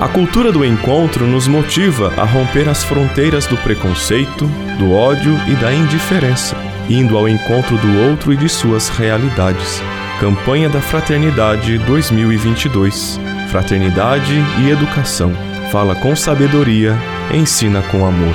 A 0.00 0.08
cultura 0.08 0.50
do 0.50 0.64
encontro 0.64 1.24
nos 1.24 1.46
motiva 1.46 2.12
a 2.16 2.24
romper 2.24 2.68
as 2.68 2.82
fronteiras 2.82 3.46
do 3.46 3.56
preconceito, 3.58 4.46
do 4.78 4.92
ódio 4.92 5.32
e 5.46 5.54
da 5.54 5.72
indiferença, 5.72 6.56
indo 6.90 7.16
ao 7.16 7.28
encontro 7.28 7.76
do 7.78 8.00
outro 8.08 8.32
e 8.32 8.36
de 8.36 8.48
suas 8.48 8.88
realidades. 8.88 9.80
Campanha 10.18 10.68
da 10.68 10.80
Fraternidade 10.80 11.78
2022. 11.78 13.20
Fraternidade 13.48 14.34
e 14.60 14.70
educação. 14.70 15.32
Fala 15.70 15.94
com 15.94 16.14
sabedoria, 16.14 16.96
ensina 17.32 17.80
com 17.82 18.04
amor. 18.04 18.34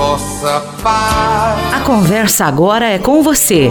Vossa 0.00 0.62
paz. 0.82 1.74
A 1.74 1.80
conversa 1.84 2.46
agora 2.46 2.88
é 2.88 2.98
com 2.98 3.22
você, 3.22 3.70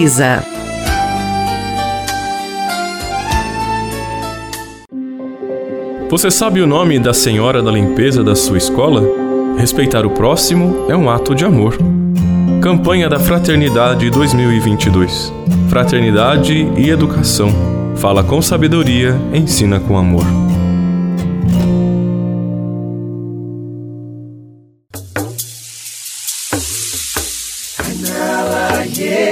Você 6.09 6.29
sabe 6.29 6.59
o 6.59 6.67
nome 6.67 6.99
da 6.99 7.13
senhora 7.13 7.61
da 7.61 7.71
limpeza 7.71 8.23
da 8.23 8.35
sua 8.35 8.57
escola? 8.57 9.01
Respeitar 9.57 10.05
o 10.05 10.09
próximo 10.09 10.87
é 10.89 10.95
um 10.95 11.09
ato 11.09 11.33
de 11.33 11.45
amor. 11.45 11.77
Campanha 12.61 13.07
da 13.07 13.19
Fraternidade 13.19 14.09
2022. 14.09 15.31
Fraternidade 15.69 16.67
e 16.75 16.89
educação. 16.89 17.49
Fala 17.95 18.23
com 18.23 18.41
sabedoria, 18.41 19.15
ensina 19.33 19.79
com 19.79 19.97
amor. 19.97 20.25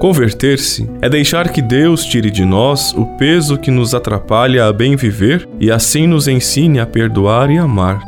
Converter-se 0.00 0.88
é 1.02 1.10
deixar 1.10 1.52
que 1.52 1.60
Deus 1.60 2.06
tire 2.06 2.30
de 2.30 2.42
nós 2.42 2.94
o 2.94 3.04
peso 3.18 3.58
que 3.58 3.70
nos 3.70 3.94
atrapalha 3.94 4.64
a 4.64 4.72
bem 4.72 4.96
viver 4.96 5.46
e 5.60 5.70
assim 5.70 6.06
nos 6.06 6.26
ensine 6.26 6.80
a 6.80 6.86
perdoar 6.86 7.50
e 7.50 7.58
amar. 7.58 8.00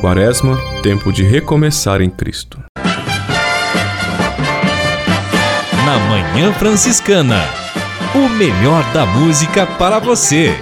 Quaresma, 0.00 0.58
tempo 0.82 1.12
de 1.12 1.22
recomeçar 1.22 2.00
em 2.00 2.10
Cristo. 2.10 2.58
Na 5.86 5.98
Manhã 6.08 6.52
Franciscana, 6.52 7.40
o 8.16 8.28
melhor 8.30 8.82
da 8.92 9.06
música 9.06 9.64
para 9.64 10.00
você. 10.00 10.52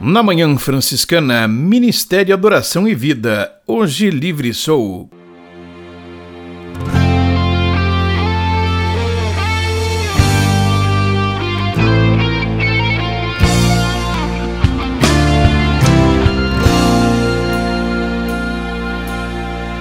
Na 0.00 0.20
Manhã 0.20 0.56
Franciscana, 0.56 1.46
Ministério 1.46 2.34
Adoração 2.34 2.88
e 2.88 2.94
Vida. 2.94 3.53
Hoje 3.66 4.10
livre 4.10 4.52
sou. 4.52 5.08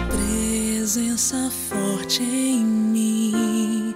Presença 0.10 1.52
forte 1.68 2.24
em 2.24 2.64
mim, 2.64 3.94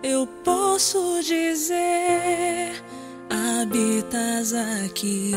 eu 0.00 0.28
posso 0.44 1.20
dizer, 1.24 2.80
habitas 3.28 4.54
aqui. 4.54 5.32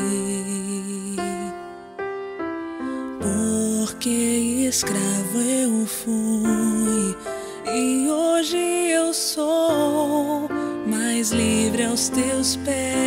Porque 3.80 4.68
escravo 4.70 5.40
eu 5.40 5.86
fui 5.86 7.16
e 7.74 8.10
hoje 8.10 8.58
eu 8.58 9.14
sou 9.14 10.50
mais 10.86 11.32
livre 11.32 11.84
aos 11.86 12.10
teus 12.10 12.56
pés. 12.58 12.98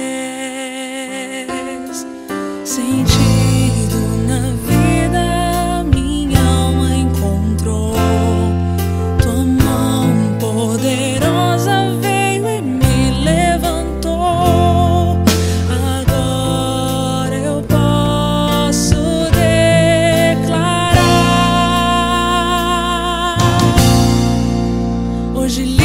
Hoje 25.51 25.80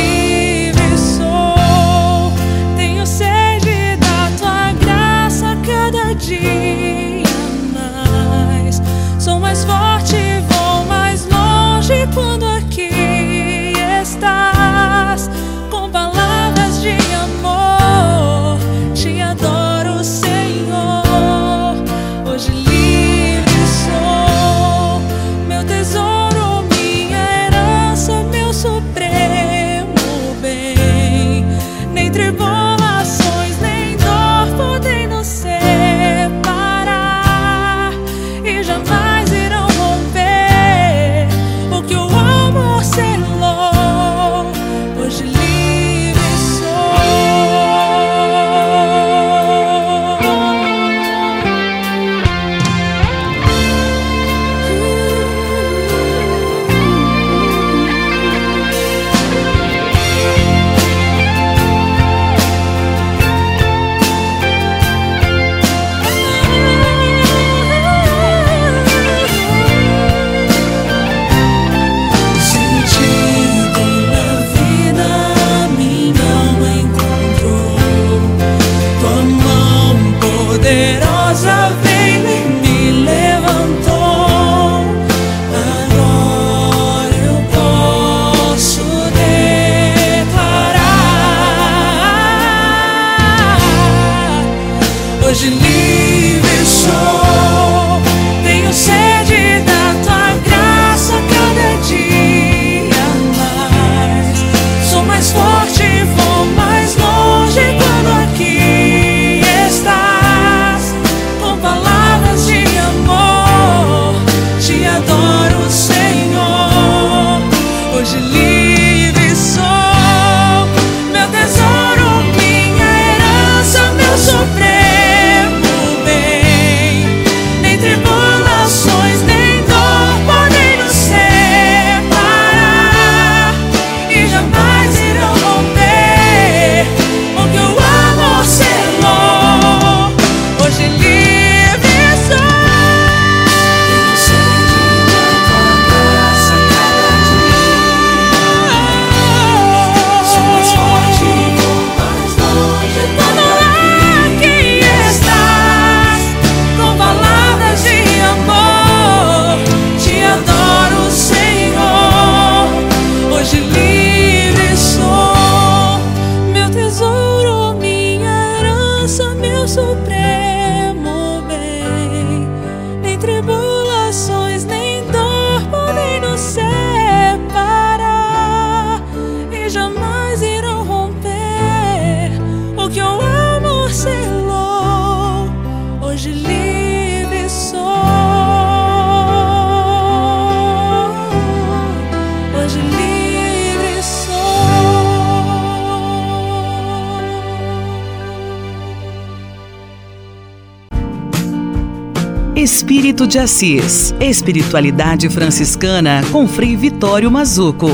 de 203.35 203.39
Assis. 203.39 204.15
Espiritualidade 204.21 205.27
franciscana 205.27 206.21
com 206.31 206.47
Frei 206.47 206.73
Vitório 206.77 207.29
Mazuco. 207.29 207.89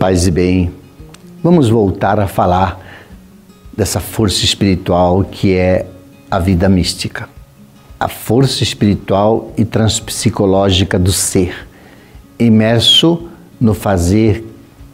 Paz 0.00 0.26
e 0.26 0.32
bem, 0.32 0.68
vamos 1.40 1.68
voltar 1.68 2.18
a 2.18 2.26
falar 2.26 2.80
dessa 3.72 4.00
força 4.00 4.44
espiritual 4.44 5.22
que 5.22 5.54
é 5.54 5.86
a 6.28 6.40
vida 6.40 6.68
mística. 6.68 7.28
A 8.00 8.08
força 8.08 8.64
espiritual 8.64 9.52
e 9.56 9.64
transpsicológica 9.64 10.98
do 10.98 11.12
ser, 11.12 11.68
imerso 12.36 13.28
no 13.60 13.74
fazer 13.74 14.44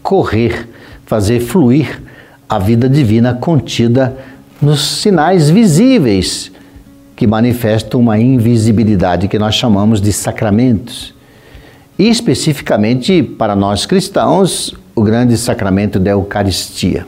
correr, 0.02 0.68
fazer 1.06 1.40
fluir 1.40 2.02
a 2.46 2.58
vida 2.58 2.86
divina 2.86 3.32
contida 3.32 4.14
nos 4.60 5.00
sinais 5.00 5.48
visíveis 5.48 6.52
que 7.18 7.26
manifestam 7.26 7.98
uma 7.98 8.16
invisibilidade 8.16 9.26
que 9.26 9.40
nós 9.40 9.56
chamamos 9.56 10.00
de 10.00 10.12
sacramentos. 10.12 11.12
E 11.98 12.08
especificamente 12.08 13.24
para 13.24 13.56
nós 13.56 13.84
cristãos, 13.84 14.72
o 14.94 15.02
grande 15.02 15.36
sacramento 15.36 15.98
da 15.98 16.12
Eucaristia. 16.12 17.04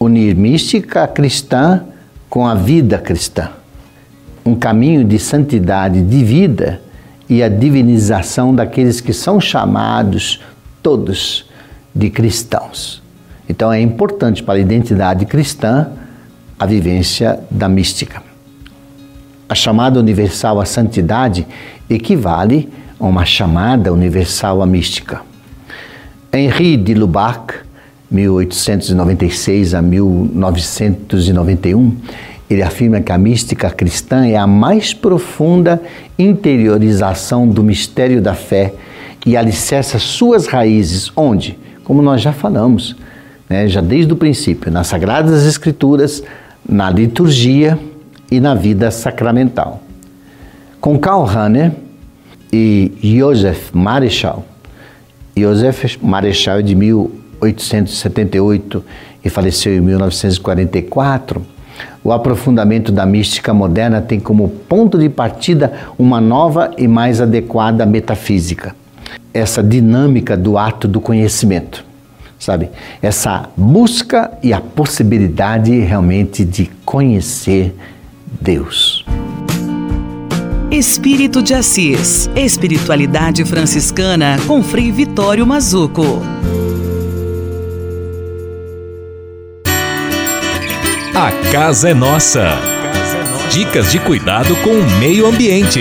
Unir 0.00 0.34
mística 0.34 1.06
cristã 1.06 1.84
com 2.28 2.44
a 2.44 2.56
vida 2.56 2.98
cristã. 2.98 3.50
Um 4.44 4.56
caminho 4.56 5.04
de 5.04 5.16
santidade 5.16 6.02
de 6.02 6.24
vida 6.24 6.82
e 7.28 7.40
a 7.40 7.48
divinização 7.48 8.52
daqueles 8.52 9.00
que 9.00 9.12
são 9.12 9.40
chamados 9.40 10.40
todos 10.82 11.48
de 11.94 12.10
cristãos. 12.10 13.00
Então 13.48 13.72
é 13.72 13.80
importante 13.80 14.42
para 14.42 14.54
a 14.54 14.60
identidade 14.60 15.24
cristã 15.24 15.86
a 16.58 16.66
vivência 16.66 17.38
da 17.48 17.68
mística 17.68 18.29
a 19.50 19.54
chamada 19.54 19.98
universal 19.98 20.60
à 20.60 20.64
santidade 20.64 21.44
equivale 21.90 22.68
a 23.00 23.04
uma 23.04 23.24
chamada 23.24 23.92
universal 23.92 24.62
à 24.62 24.66
mística. 24.66 25.22
Henri 26.32 26.76
de 26.76 26.94
Lubac, 26.94 27.54
1896 28.08 29.74
a 29.74 29.82
1991, 29.82 31.96
ele 32.48 32.62
afirma 32.62 33.00
que 33.00 33.10
a 33.10 33.18
mística 33.18 33.68
cristã 33.70 34.24
é 34.24 34.36
a 34.36 34.46
mais 34.46 34.94
profunda 34.94 35.82
interiorização 36.16 37.48
do 37.48 37.64
mistério 37.64 38.22
da 38.22 38.34
fé 38.34 38.72
e 39.26 39.36
alicerça 39.36 39.98
suas 39.98 40.46
raízes, 40.46 41.10
onde, 41.16 41.58
como 41.82 42.00
nós 42.00 42.22
já 42.22 42.32
falamos, 42.32 42.94
né, 43.48 43.66
já 43.66 43.80
desde 43.80 44.12
o 44.12 44.16
princípio, 44.16 44.70
nas 44.70 44.86
Sagradas 44.86 45.44
Escrituras, 45.44 46.22
na 46.68 46.88
liturgia 46.88 47.76
e 48.30 48.40
na 48.40 48.54
vida 48.54 48.90
sacramental. 48.90 49.82
Com 50.80 50.98
Karl 50.98 51.24
Rahner 51.24 51.72
e 52.52 52.92
Joseph 53.02 53.72
Marechal, 53.72 54.44
Joseph 55.36 55.98
Marechal 56.02 56.58
é 56.58 56.62
de 56.62 56.74
1878 56.74 58.84
e 59.24 59.30
faleceu 59.30 59.74
em 59.74 59.80
1944, 59.80 61.42
o 62.02 62.10
aprofundamento 62.12 62.90
da 62.92 63.06
mística 63.06 63.54
moderna 63.54 64.00
tem 64.00 64.18
como 64.18 64.48
ponto 64.48 64.98
de 64.98 65.08
partida 65.08 65.72
uma 65.98 66.20
nova 66.20 66.72
e 66.76 66.88
mais 66.88 67.20
adequada 67.20 67.86
metafísica. 67.86 68.74
Essa 69.32 69.62
dinâmica 69.62 70.36
do 70.36 70.58
ato 70.58 70.88
do 70.88 71.00
conhecimento, 71.00 71.84
sabe? 72.38 72.68
Essa 73.00 73.48
busca 73.56 74.32
e 74.42 74.52
a 74.52 74.60
possibilidade 74.60 75.78
realmente 75.80 76.44
de 76.44 76.68
conhecer 76.84 77.74
Deus. 78.40 79.04
Espírito 80.70 81.42
de 81.42 81.52
Assis. 81.52 82.30
Espiritualidade 82.34 83.44
franciscana 83.44 84.38
com 84.46 84.62
Frei 84.62 84.90
Vitório 84.90 85.46
Mazuco. 85.46 86.22
A 91.14 91.52
casa 91.52 91.90
é 91.90 91.94
nossa. 91.94 92.54
Dicas 93.52 93.92
de 93.92 93.98
cuidado 93.98 94.56
com 94.62 94.70
o 94.70 94.98
meio 94.98 95.26
ambiente. 95.26 95.80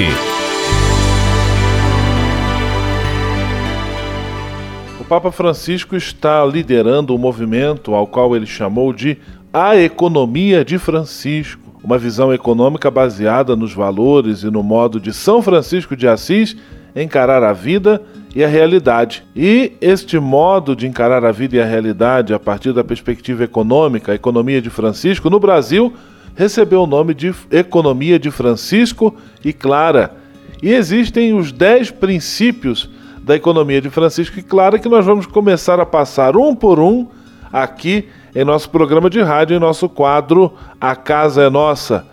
O 4.99 5.05
Papa 5.05 5.31
Francisco 5.31 5.95
está 5.95 6.45
liderando 6.45 7.15
um 7.15 7.17
movimento 7.17 7.95
ao 7.95 8.05
qual 8.05 8.35
ele 8.35 8.45
chamou 8.45 8.91
de 8.91 9.17
A 9.53 9.77
Economia 9.77 10.65
de 10.65 10.77
Francisco 10.77 11.68
uma 11.83 11.97
visão 11.97 12.33
econômica 12.33 12.91
baseada 12.91 13.55
nos 13.55 13.73
valores 13.73 14.43
e 14.43 14.49
no 14.49 14.61
modo 14.61 14.99
de 14.99 15.13
São 15.13 15.41
Francisco 15.41 15.95
de 15.95 16.07
Assis 16.07 16.55
encarar 16.95 17.43
a 17.43 17.53
vida 17.53 18.01
e 18.35 18.43
a 18.43 18.47
realidade. 18.47 19.23
E 19.35 19.73
este 19.79 20.19
modo 20.19 20.75
de 20.75 20.87
encarar 20.87 21.23
a 21.23 21.31
vida 21.31 21.55
e 21.55 21.61
a 21.61 21.65
realidade 21.65 22.33
a 22.33 22.39
partir 22.39 22.73
da 22.73 22.83
perspectiva 22.83 23.43
econômica, 23.43 24.11
a 24.11 24.15
economia 24.15 24.61
de 24.61 24.69
Francisco, 24.69 25.29
no 25.29 25.39
Brasil, 25.39 25.93
recebeu 26.35 26.83
o 26.83 26.87
nome 26.87 27.13
de 27.13 27.33
Economia 27.51 28.19
de 28.19 28.31
Francisco 28.31 29.15
e 29.43 29.53
Clara. 29.53 30.15
E 30.61 30.73
existem 30.73 31.33
os 31.33 31.51
dez 31.51 31.89
princípios 31.89 32.89
da 33.23 33.35
economia 33.35 33.81
de 33.81 33.89
Francisco 33.89 34.39
e 34.39 34.43
Clara 34.43 34.79
que 34.79 34.89
nós 34.89 35.05
vamos 35.05 35.25
começar 35.25 35.79
a 35.79 35.85
passar 35.85 36.35
um 36.35 36.55
por 36.55 36.79
um 36.79 37.07
aqui 37.51 38.07
em 38.35 38.43
nosso 38.43 38.69
programa 38.69 39.09
de 39.09 39.21
rádio, 39.21 39.55
em 39.55 39.59
nosso 39.59 39.89
quadro 39.89 40.53
A 40.79 40.95
Casa 40.95 41.43
é 41.43 41.49
Nossa. 41.49 42.05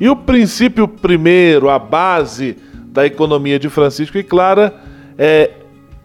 E 0.00 0.08
o 0.08 0.16
princípio 0.16 0.86
primeiro, 0.86 1.68
a 1.68 1.78
base 1.78 2.56
da 2.86 3.04
economia 3.04 3.58
de 3.58 3.68
Francisco 3.68 4.16
e 4.18 4.22
Clara 4.22 4.74
é 5.18 5.50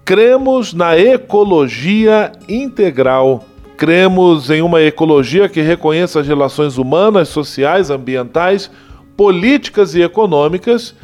cremos 0.04 0.74
na 0.74 0.98
ecologia 0.98 2.32
integral. 2.50 3.46
Cremos 3.78 4.50
em 4.50 4.62
uma 4.62 4.82
ecologia 4.82 5.48
que 5.48 5.62
reconheça 5.62 6.20
as 6.20 6.28
relações 6.28 6.78
humanas, 6.78 7.30
sociais, 7.30 7.90
ambientais, 7.90 8.70
políticas 9.16 9.96
e 9.96 10.02
econômicas 10.02 10.96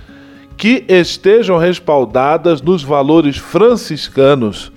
que 0.57 0.83
estejam 0.89 1.57
respaldadas 1.57 2.61
nos 2.61 2.83
valores 2.83 3.37
franciscanos, 3.37 4.71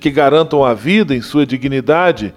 que 0.00 0.10
garantam 0.10 0.64
a 0.64 0.72
vida 0.72 1.14
em 1.14 1.20
sua 1.20 1.44
dignidade 1.44 2.32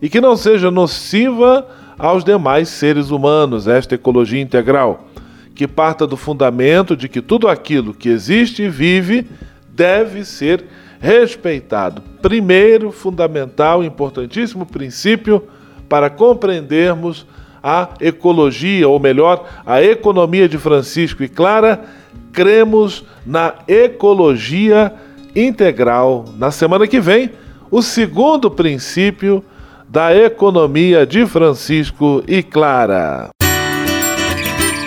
e 0.00 0.08
que 0.08 0.20
não 0.20 0.36
seja 0.36 0.70
nociva 0.70 1.66
aos 1.98 2.24
demais 2.24 2.68
seres 2.68 3.10
humanos, 3.10 3.68
esta 3.68 3.94
ecologia 3.94 4.40
integral, 4.40 5.06
que 5.54 5.68
parta 5.68 6.06
do 6.06 6.16
fundamento 6.16 6.96
de 6.96 7.08
que 7.08 7.20
tudo 7.20 7.48
aquilo 7.48 7.92
que 7.92 8.08
existe 8.08 8.62
e 8.62 8.68
vive 8.68 9.26
deve 9.74 10.24
ser 10.24 10.64
respeitado. 10.98 12.02
Primeiro, 12.22 12.90
fundamental, 12.90 13.84
importantíssimo 13.84 14.64
princípio 14.64 15.44
para 15.88 16.08
compreendermos 16.08 17.26
a 17.62 17.90
ecologia, 18.00 18.88
ou 18.88 18.98
melhor, 18.98 19.46
a 19.66 19.82
economia 19.82 20.48
de 20.48 20.56
Francisco 20.56 21.22
e 21.22 21.28
Clara, 21.28 21.84
cremos 22.32 23.04
na 23.26 23.54
ecologia 23.68 24.94
integral. 25.36 26.24
Na 26.38 26.50
semana 26.50 26.86
que 26.86 27.00
vem, 27.00 27.30
o 27.70 27.82
segundo 27.82 28.50
princípio 28.50 29.44
da 29.90 30.14
economia 30.14 31.04
de 31.04 31.26
Francisco 31.26 32.22
e 32.28 32.44
Clara. 32.44 33.30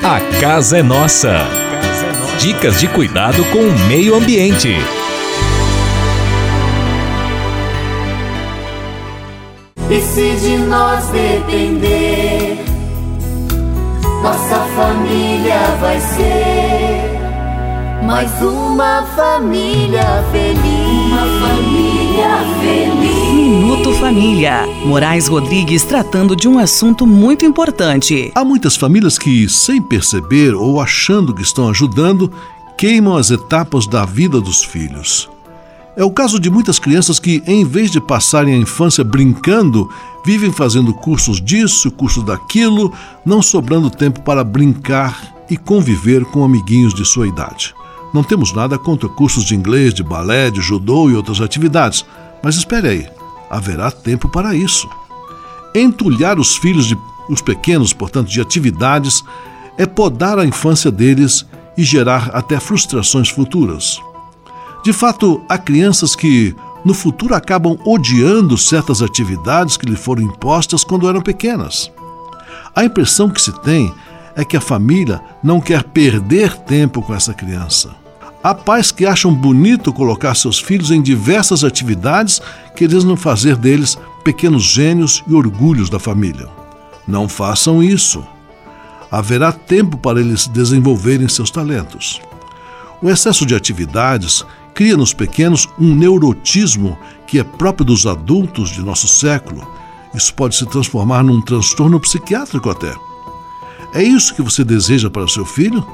A 0.02 0.40
casa 0.40 0.78
é 0.78 0.84
nossa. 0.84 1.42
Dicas 2.40 2.80
de 2.80 2.88
cuidado 2.88 3.44
com 3.52 3.60
o 3.60 3.80
meio 3.90 4.16
ambiente. 4.16 4.70
E 9.90 10.00
se 10.00 10.36
de 10.38 10.58
nós 10.60 11.06
depender, 11.08 12.64
nossa 14.22 14.60
família 14.74 15.60
vai 15.82 16.00
ser 16.00 17.20
mais 18.04 18.32
uma 18.42 19.04
família 19.18 20.24
feliz. 20.32 20.73
Família. 24.14 24.68
Moraes 24.86 25.28
Rodrigues 25.28 25.84
tratando 25.84 26.36
de 26.36 26.48
um 26.48 26.60
assunto 26.60 27.08
muito 27.08 27.46
importante. 27.46 28.32
Há 28.36 28.44
muitas 28.44 28.76
famílias 28.76 29.18
que, 29.18 29.48
sem 29.48 29.82
perceber 29.82 30.54
ou 30.54 30.82
achando 30.82 31.34
que 31.34 31.42
estão 31.42 31.70
ajudando, 31.70 32.30
queimam 32.78 33.16
as 33.16 33.32
etapas 33.32 33.88
da 33.88 34.04
vida 34.04 34.42
dos 34.42 34.62
filhos. 34.62 35.30
É 35.96 36.04
o 36.04 36.12
caso 36.12 36.40
de 36.40 36.50
muitas 36.50 36.80
crianças 36.80 37.18
que, 37.18 37.42
em 37.48 37.64
vez 37.64 37.90
de 37.90 38.02
passarem 38.02 38.54
a 38.54 38.58
infância 38.58 39.06
brincando, 39.06 39.90
vivem 40.26 40.52
fazendo 40.52 40.94
cursos 40.94 41.42
disso, 41.42 41.90
cursos 41.90 42.24
daquilo, 42.24 42.92
não 43.26 43.42
sobrando 43.42 43.90
tempo 43.90 44.22
para 44.22 44.44
brincar 44.44 45.34
e 45.50 45.56
conviver 45.56 46.26
com 46.26 46.44
amiguinhos 46.44 46.94
de 46.94 47.06
sua 47.06 47.26
idade. 47.26 47.74
Não 48.14 48.24
temos 48.24 48.54
nada 48.54 48.78
contra 48.78 49.10
cursos 49.10 49.44
de 49.44 49.56
inglês, 49.56 49.94
de 49.94 50.04
balé, 50.04 50.52
de 50.52 50.62
judô 50.62 51.10
e 51.10 51.16
outras 51.16 51.42
atividades, 51.42 52.06
mas 52.44 52.56
espere 52.56 52.88
aí, 52.88 53.08
haverá 53.50 53.90
tempo 53.90 54.30
para 54.30 54.54
isso. 54.54 54.88
Entulhar 55.74 56.40
os 56.40 56.56
filhos 56.56 56.86
de 56.86 56.96
os 57.30 57.42
pequenos, 57.42 57.94
portanto, 57.94 58.30
de 58.30 58.42
atividades 58.42 59.24
é 59.78 59.86
podar 59.86 60.38
a 60.38 60.46
infância 60.46 60.92
deles 60.92 61.46
e 61.78 61.84
gerar 61.84 62.30
até 62.34 62.60
frustrações 62.60 63.30
futuras. 63.30 64.00
De 64.84 64.92
fato, 64.92 65.42
há 65.48 65.58
crianças 65.58 66.16
que, 66.16 66.56
no 66.84 66.94
futuro, 66.94 67.34
acabam 67.34 67.78
odiando 67.86 68.58
certas 68.58 69.02
atividades 69.02 69.78
que 69.78 69.86
lhe 69.86 69.96
foram 69.96 70.24
impostas 70.24 70.84
quando 70.84 71.08
eram 71.08 71.22
pequenas. 71.22 71.90
A 72.76 72.84
impressão 72.84 73.30
que 73.30 73.42
se 73.42 73.52
tem 73.62 73.94
é 74.36 74.44
que 74.44 74.58
a 74.58 74.62
família 74.62 75.22
não 75.42 75.62
quer 75.62 75.84
perder 75.84 76.58
tempo 76.58 77.02
com 77.02 77.14
essa 77.14 77.34
criança. 77.34 78.03
Há 78.44 78.54
pais 78.54 78.92
que 78.92 79.06
acham 79.06 79.34
bonito 79.34 79.94
colocar 79.94 80.36
seus 80.36 80.60
filhos 80.60 80.92
em 80.92 81.02
diversas 81.02 81.64
atividades, 81.64 82.42
querendo 82.76 83.16
fazer 83.16 83.56
deles 83.56 83.98
pequenos 84.22 84.64
gênios 84.64 85.24
e 85.26 85.34
orgulhos 85.34 85.90
da 85.90 85.98
família. 85.98 86.50
Não 87.08 87.30
façam 87.30 87.82
isso. 87.82 88.22
Haverá 89.10 89.54
tempo 89.54 89.98
para 89.98 90.20
eles 90.20 90.46
desenvolverem 90.48 91.30
seus 91.30 91.50
talentos. 91.50 92.20
O 93.02 93.10
excesso 93.10 93.46
de 93.46 93.56
atividades 93.56 94.46
cria 94.74 94.98
nos 94.98 95.14
pequenos 95.14 95.70
um 95.80 95.96
neurotismo 95.96 96.98
que 97.26 97.40
é 97.40 97.44
próprio 97.46 97.86
dos 97.86 98.06
adultos 98.06 98.72
de 98.72 98.82
nosso 98.82 99.08
século. 99.08 99.66
Isso 100.14 100.34
pode 100.34 100.58
se 100.58 100.66
transformar 100.66 101.24
num 101.24 101.40
transtorno 101.40 101.98
psiquiátrico 101.98 102.70
até. 102.70 102.94
É 103.94 104.04
isso 104.04 104.36
que 104.36 104.42
você 104.42 104.66
deseja 104.66 105.10
para 105.10 105.28
seu 105.30 105.46
filho? 105.46 105.86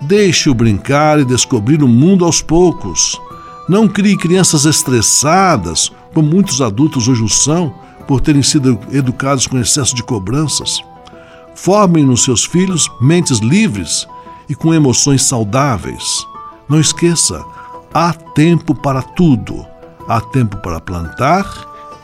Deixe-o 0.00 0.54
brincar 0.54 1.18
e 1.18 1.24
descobrir 1.24 1.82
o 1.82 1.88
mundo 1.88 2.24
aos 2.24 2.40
poucos. 2.40 3.20
Não 3.68 3.88
crie 3.88 4.16
crianças 4.16 4.64
estressadas, 4.64 5.92
como 6.14 6.28
muitos 6.28 6.62
adultos 6.62 7.08
hoje 7.08 7.22
o 7.22 7.28
são, 7.28 7.74
por 8.06 8.20
terem 8.20 8.42
sido 8.42 8.78
educados 8.90 9.46
com 9.46 9.58
excesso 9.58 9.94
de 9.94 10.02
cobranças. 10.02 10.80
Formem 11.54 12.04
nos 12.04 12.24
seus 12.24 12.44
filhos 12.44 12.88
mentes 13.00 13.38
livres 13.38 14.06
e 14.48 14.54
com 14.54 14.72
emoções 14.72 15.22
saudáveis. 15.22 16.26
Não 16.68 16.80
esqueça, 16.80 17.44
há 17.92 18.12
tempo 18.12 18.74
para 18.74 19.02
tudo. 19.02 19.66
Há 20.08 20.20
tempo 20.20 20.56
para 20.58 20.80
plantar 20.80 21.44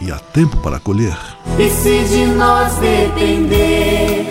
e 0.00 0.10
há 0.10 0.18
tempo 0.18 0.56
para 0.58 0.78
colher. 0.78 1.16
E 1.58 1.70
se 1.70 2.04
de 2.04 2.26
nós 2.26 2.74
depender, 2.76 4.30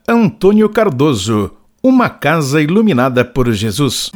Antônio 0.11 0.67
Cardoso. 0.67 1.51
Uma 1.81 2.09
casa 2.09 2.61
iluminada 2.61 3.23
por 3.23 3.49
Jesus. 3.51 4.11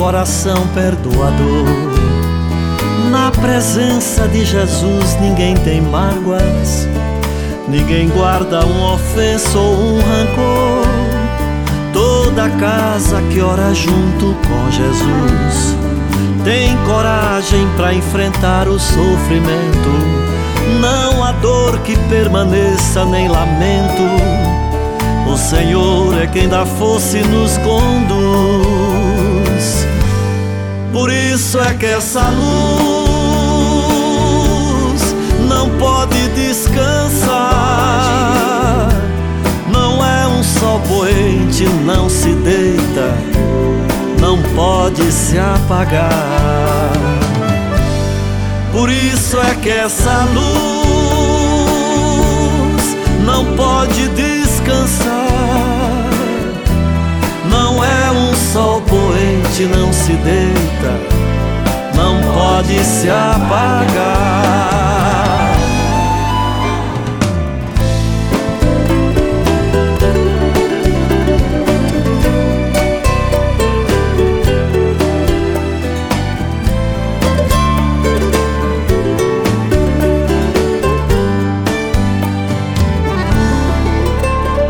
Coração 0.00 0.66
perdoador. 0.68 1.66
Na 3.10 3.30
presença 3.30 4.26
de 4.28 4.46
Jesus 4.46 5.20
ninguém 5.20 5.54
tem 5.56 5.82
mágoas, 5.82 6.88
ninguém 7.68 8.08
guarda 8.08 8.64
um 8.64 8.94
ofenso 8.94 9.58
ou 9.58 9.74
um 9.74 9.98
rancor. 9.98 10.86
Toda 11.92 12.48
casa 12.48 13.20
que 13.30 13.42
ora 13.42 13.74
junto 13.74 14.34
com 14.48 14.70
Jesus 14.70 15.76
tem 16.44 16.74
coragem 16.86 17.68
para 17.76 17.92
enfrentar 17.92 18.68
o 18.68 18.80
sofrimento. 18.80 19.90
Não 20.80 21.22
há 21.22 21.32
dor 21.32 21.78
que 21.80 21.94
permaneça 22.08 23.04
nem 23.04 23.28
lamento. 23.28 24.02
O 25.30 25.36
Senhor 25.36 26.22
é 26.22 26.26
quem 26.26 26.48
dá 26.48 26.64
força 26.64 27.18
e 27.18 27.22
nos 27.22 27.58
conduz. 27.58 28.89
Por 30.92 31.10
isso 31.10 31.60
é 31.60 31.72
que 31.74 31.86
essa 31.86 32.28
luz 32.30 32.90
não 35.48 35.70
pode 35.78 36.28
descansar. 36.30 37.30
Não 39.72 40.04
é 40.04 40.26
um 40.26 40.42
sol 40.42 40.80
poente, 40.88 41.64
não 41.84 42.08
se 42.08 42.32
deita. 42.32 43.14
Não 44.20 44.42
pode 44.56 45.12
se 45.12 45.38
apagar. 45.38 46.90
Por 48.72 48.90
isso 48.90 49.38
é 49.40 49.54
que 49.54 49.70
essa 49.70 50.26
luz 50.34 50.50
não 53.24 53.44
pode 53.56 54.08
descansar. 54.08 55.29
Poente, 59.50 59.64
não 59.66 59.92
se 59.92 60.12
deita, 60.12 61.00
não 61.94 62.20
pode 62.32 62.84
se 62.84 63.08
apagar. 63.10 64.50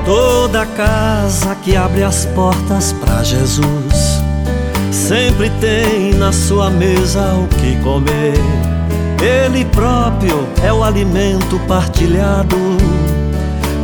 Toda 0.05 0.67
casa 0.67 1.55
que 1.63 1.77
abre 1.77 2.03
as 2.03 2.25
portas 2.27 2.93
para 2.93 3.23
Jesus 3.23 3.90
sempre 5.11 5.51
tem 5.61 6.15
na 6.15 6.31
sua 6.31 6.71
mesa 6.71 7.35
o 7.35 7.49
que 7.49 7.75
comer. 7.83 8.39
Ele 9.21 9.65
próprio 9.65 10.47
é 10.63 10.73
o 10.73 10.85
alimento 10.85 11.59
partilhado, 11.67 12.57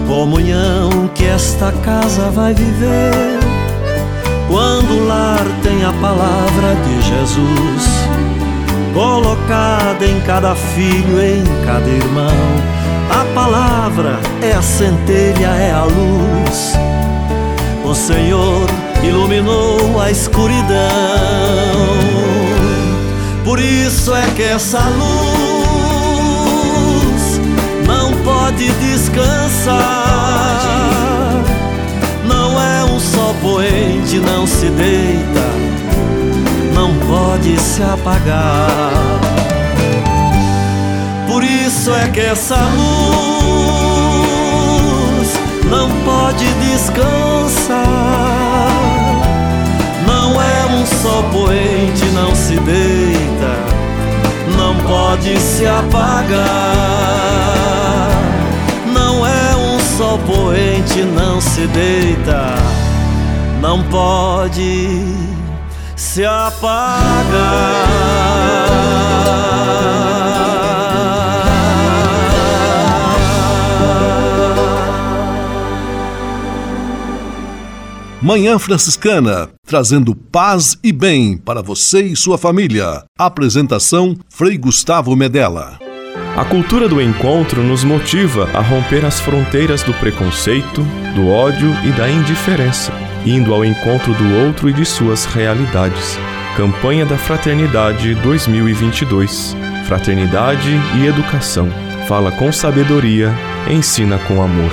comunhão 0.07 1.11
que 1.16 1.24
esta 1.24 1.72
casa 1.83 2.31
vai 2.31 2.55
viver. 2.55 3.41
Quando 4.47 5.01
o 5.01 5.07
lar 5.09 5.45
tem 5.64 5.85
a 5.85 5.93
palavra 5.95 6.77
de 6.87 7.03
Jesus, 7.03 7.91
colocada 8.95 10.07
em 10.07 10.20
cada 10.20 10.55
filho, 10.55 11.20
em 11.20 11.43
cada 11.64 11.89
irmão 11.89 12.87
a 13.11 13.24
palavra 13.35 14.20
é 14.41 14.53
a 14.53 14.62
centelha, 14.62 15.49
é 15.49 15.72
a 15.72 15.83
luz. 15.83 16.74
O 17.85 17.95
Senhor 17.97 18.66
iluminou 19.09 20.01
a 20.01 20.11
escuridão. 20.11 20.67
Por 23.45 23.61
isso 23.61 24.15
é 24.15 24.27
que 24.35 24.43
essa 24.43 24.81
luz 24.81 26.17
não 27.87 28.13
pode 28.25 28.71
descansar. 28.73 29.77
Não 32.25 32.61
é 32.61 32.85
um 32.85 32.99
sol 32.99 33.35
poente, 33.41 34.19
não 34.19 34.47
se 34.47 34.69
deita, 34.71 35.49
não 36.75 36.95
pode 37.07 37.59
se 37.61 37.83
apagar. 37.83 39.17
Por 41.27 41.45
isso 41.45 41.95
é 41.95 42.09
que 42.09 42.21
essa 42.21 42.57
luz 42.57 43.47
não 45.71 45.91
pode 46.05 46.47
descansar. 46.55 47.87
Sol 50.87 51.22
poente, 51.24 52.05
não 52.14 52.34
se 52.34 52.57
deita, 52.61 53.57
não 54.57 54.76
pode 54.89 55.39
se 55.39 55.66
apagar. 55.66 56.47
Não 58.93 59.26
é 59.26 59.57
um 59.57 59.80
sol 59.97 60.18
poente, 60.18 61.03
não 61.03 61.41
se 61.41 61.66
deita, 61.66 62.55
não 63.61 63.82
pode 63.84 65.05
se 65.97 66.24
apagar. 66.24 67.87
Manhã 78.27 78.59
Franciscana, 78.59 79.49
trazendo 79.64 80.12
paz 80.12 80.77
e 80.83 80.91
bem 80.91 81.37
para 81.37 81.62
você 81.62 82.03
e 82.03 82.16
sua 82.16 82.37
família. 82.37 83.05
Apresentação 83.16 84.16
Frei 84.29 84.59
Gustavo 84.59 85.14
Medella. 85.14 85.79
A 86.37 86.45
cultura 86.45 86.89
do 86.89 87.01
encontro 87.01 87.62
nos 87.62 87.85
motiva 87.85 88.51
a 88.53 88.61
romper 88.61 89.05
as 89.05 89.20
fronteiras 89.20 89.85
do 89.85 89.95
preconceito, 89.95 90.83
do 91.14 91.29
ódio 91.29 91.70
e 91.85 91.93
da 91.93 92.11
indiferença, 92.11 92.93
indo 93.24 93.55
ao 93.55 93.64
encontro 93.64 94.12
do 94.12 94.45
outro 94.45 94.68
e 94.68 94.72
de 94.72 94.85
suas 94.85 95.24
realidades. 95.27 96.18
Campanha 96.57 97.07
da 97.07 97.16
Fraternidade 97.16 98.12
2022. 98.16 99.57
Fraternidade 99.87 100.72
e 100.97 101.07
educação. 101.07 101.68
Fala 102.09 102.33
com 102.33 102.51
sabedoria, 102.51 103.33
ensina 103.70 104.18
com 104.18 104.43
amor. 104.43 104.72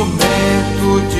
instrumento 0.00 1.00
de 1.10 1.19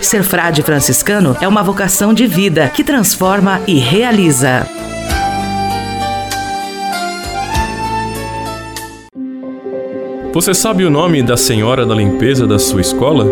Ser 0.00 0.22
frade 0.22 0.62
franciscano 0.62 1.36
é 1.40 1.48
uma 1.48 1.62
vocação 1.62 2.12
de 2.12 2.26
vida 2.26 2.68
que 2.68 2.84
transforma 2.84 3.60
e 3.66 3.78
realiza. 3.78 4.66
Você 10.32 10.54
sabe 10.54 10.84
o 10.84 10.90
nome 10.90 11.22
da 11.22 11.36
senhora 11.36 11.84
da 11.84 11.94
limpeza 11.94 12.46
da 12.46 12.58
sua 12.58 12.80
escola? 12.80 13.26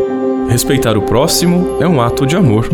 Respeitar 0.50 0.96
o 0.96 1.02
próximo 1.02 1.78
é 1.80 1.86
um 1.86 2.00
ato 2.00 2.26
de 2.26 2.36
amor. 2.36 2.68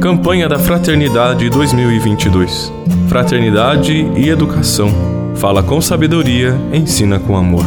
Campanha 0.00 0.48
da 0.48 0.58
Fraternidade 0.58 1.48
2022. 1.48 2.72
Fraternidade 3.08 3.94
e 4.16 4.28
educação. 4.28 4.90
Fala 5.36 5.62
com 5.62 5.80
sabedoria, 5.80 6.54
ensina 6.72 7.20
com 7.20 7.36
amor. 7.36 7.64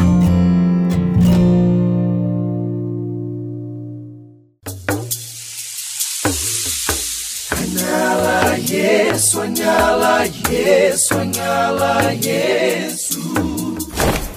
Yesu, 10.26 11.16
anyala 11.16 12.12
Yesu. 12.12 13.20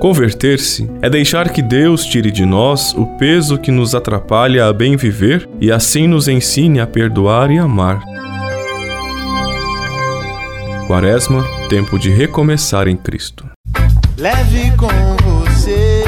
Converter-se 0.00 0.88
é 1.00 1.08
deixar 1.08 1.48
que 1.48 1.62
Deus 1.62 2.04
tire 2.04 2.30
de 2.30 2.44
nós 2.44 2.92
o 2.92 3.06
peso 3.18 3.56
que 3.56 3.70
nos 3.70 3.94
atrapalha 3.94 4.66
a 4.66 4.72
bem 4.72 4.94
viver 4.94 5.48
e 5.58 5.72
assim 5.72 6.06
nos 6.06 6.28
ensine 6.28 6.80
a 6.80 6.86
perdoar 6.86 7.50
e 7.50 7.58
amar. 7.58 8.02
Quaresma, 10.86 11.44
tempo 11.68 11.98
de 11.98 12.10
recomeçar 12.10 12.86
em 12.88 12.96
Cristo. 12.96 13.48
Leve 14.18 14.70
com 14.76 14.88
você 15.24 16.04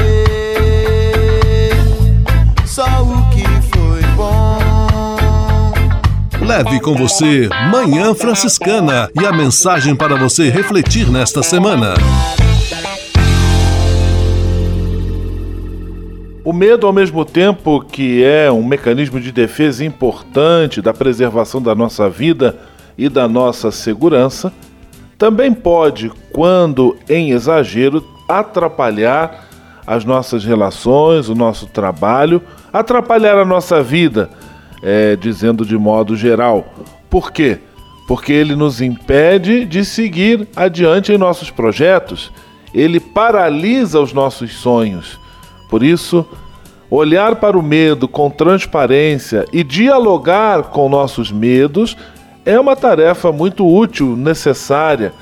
só 2.65 2.85
o 3.03 3.29
que 3.31 3.43
foi 3.75 4.01
bom. 4.15 4.59
Leve 6.45 6.79
com 6.79 6.95
você 6.95 7.49
Manhã 7.71 8.13
Franciscana 8.13 9.09
e 9.19 9.25
a 9.25 9.33
mensagem 9.33 9.95
para 9.95 10.15
você 10.15 10.49
refletir 10.49 11.09
nesta 11.09 11.43
semana. 11.43 11.95
O 16.49 16.51
medo, 16.51 16.87
ao 16.87 16.91
mesmo 16.91 17.23
tempo 17.23 17.79
que 17.79 18.23
é 18.23 18.51
um 18.51 18.63
mecanismo 18.63 19.19
de 19.19 19.31
defesa 19.31 19.85
importante 19.85 20.81
da 20.81 20.91
preservação 20.91 21.61
da 21.61 21.75
nossa 21.75 22.09
vida 22.09 22.57
e 22.97 23.07
da 23.07 23.27
nossa 23.27 23.69
segurança, 23.69 24.51
também 25.15 25.53
pode, 25.53 26.11
quando 26.33 26.97
em 27.07 27.29
exagero, 27.29 28.03
atrapalhar 28.27 29.47
as 29.85 30.03
nossas 30.03 30.43
relações, 30.43 31.29
o 31.29 31.35
nosso 31.35 31.67
trabalho, 31.67 32.41
atrapalhar 32.73 33.37
a 33.37 33.45
nossa 33.45 33.83
vida, 33.83 34.27
é, 34.81 35.15
dizendo 35.15 35.63
de 35.63 35.77
modo 35.77 36.15
geral. 36.15 36.73
Por 37.11 37.31
quê? 37.31 37.59
Porque 38.07 38.33
ele 38.33 38.55
nos 38.55 38.81
impede 38.81 39.65
de 39.65 39.85
seguir 39.85 40.47
adiante 40.55 41.13
em 41.13 41.17
nossos 41.19 41.51
projetos, 41.51 42.31
ele 42.73 42.99
paralisa 42.99 43.99
os 43.99 44.13
nossos 44.13 44.51
sonhos. 44.53 45.19
Por 45.69 45.83
isso, 45.83 46.25
olhar 46.89 47.35
para 47.35 47.57
o 47.57 47.61
medo 47.61 48.07
com 48.07 48.29
transparência 48.29 49.45
e 49.53 49.63
dialogar 49.63 50.63
com 50.63 50.89
nossos 50.89 51.31
medos 51.31 51.95
é 52.43 52.59
uma 52.59 52.75
tarefa 52.75 53.31
muito 53.31 53.65
útil, 53.67 54.15
necessária. 54.17 55.13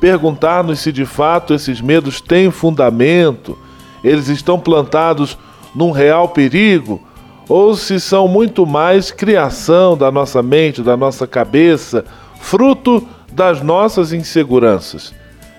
Perguntar-nos 0.00 0.78
se 0.78 0.92
de 0.92 1.04
fato 1.04 1.52
esses 1.52 1.80
medos 1.80 2.20
têm 2.20 2.52
fundamento, 2.52 3.58
eles 4.04 4.28
estão 4.28 4.60
plantados 4.60 5.36
num 5.74 5.90
real 5.90 6.28
perigo, 6.28 7.02
ou 7.48 7.74
se 7.74 7.98
são 7.98 8.28
muito 8.28 8.64
mais 8.64 9.10
criação 9.10 9.96
da 9.96 10.10
nossa 10.12 10.40
mente, 10.40 10.82
da 10.82 10.96
nossa 10.96 11.26
cabeça, 11.26 12.04
fruto 12.40 13.04
das 13.32 13.60
nossas 13.60 14.12
inseguranças. 14.12 15.12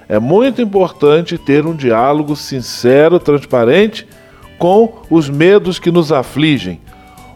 É 0.07 0.19
muito 0.19 0.61
importante 0.61 1.37
ter 1.37 1.65
um 1.65 1.75
diálogo 1.75 2.35
sincero, 2.35 3.19
transparente 3.19 4.07
com 4.59 5.01
os 5.09 5.29
medos 5.29 5.79
que 5.79 5.89
nos 5.89 6.11
afligem, 6.11 6.79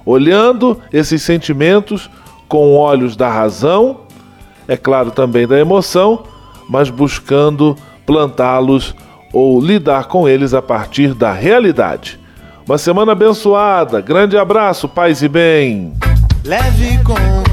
olhando 0.05 0.79
esses 0.91 1.23
sentimentos 1.23 2.09
com 2.47 2.75
olhos 2.75 3.15
da 3.15 3.29
razão, 3.29 4.01
é 4.67 4.77
claro 4.77 5.09
também 5.09 5.47
da 5.47 5.57
emoção, 5.57 6.23
mas 6.69 6.89
buscando 6.89 7.75
plantá-los 8.05 8.93
ou 9.31 9.59
lidar 9.59 10.05
com 10.05 10.27
eles 10.27 10.53
a 10.53 10.61
partir 10.61 11.13
da 11.13 11.31
realidade. 11.31 12.19
Uma 12.67 12.77
semana 12.77 13.13
abençoada, 13.13 13.99
grande 13.99 14.37
abraço, 14.37 14.87
paz 14.87 15.23
e 15.23 15.27
bem. 15.27 15.93
Leve 16.45 17.03
com 17.03 17.52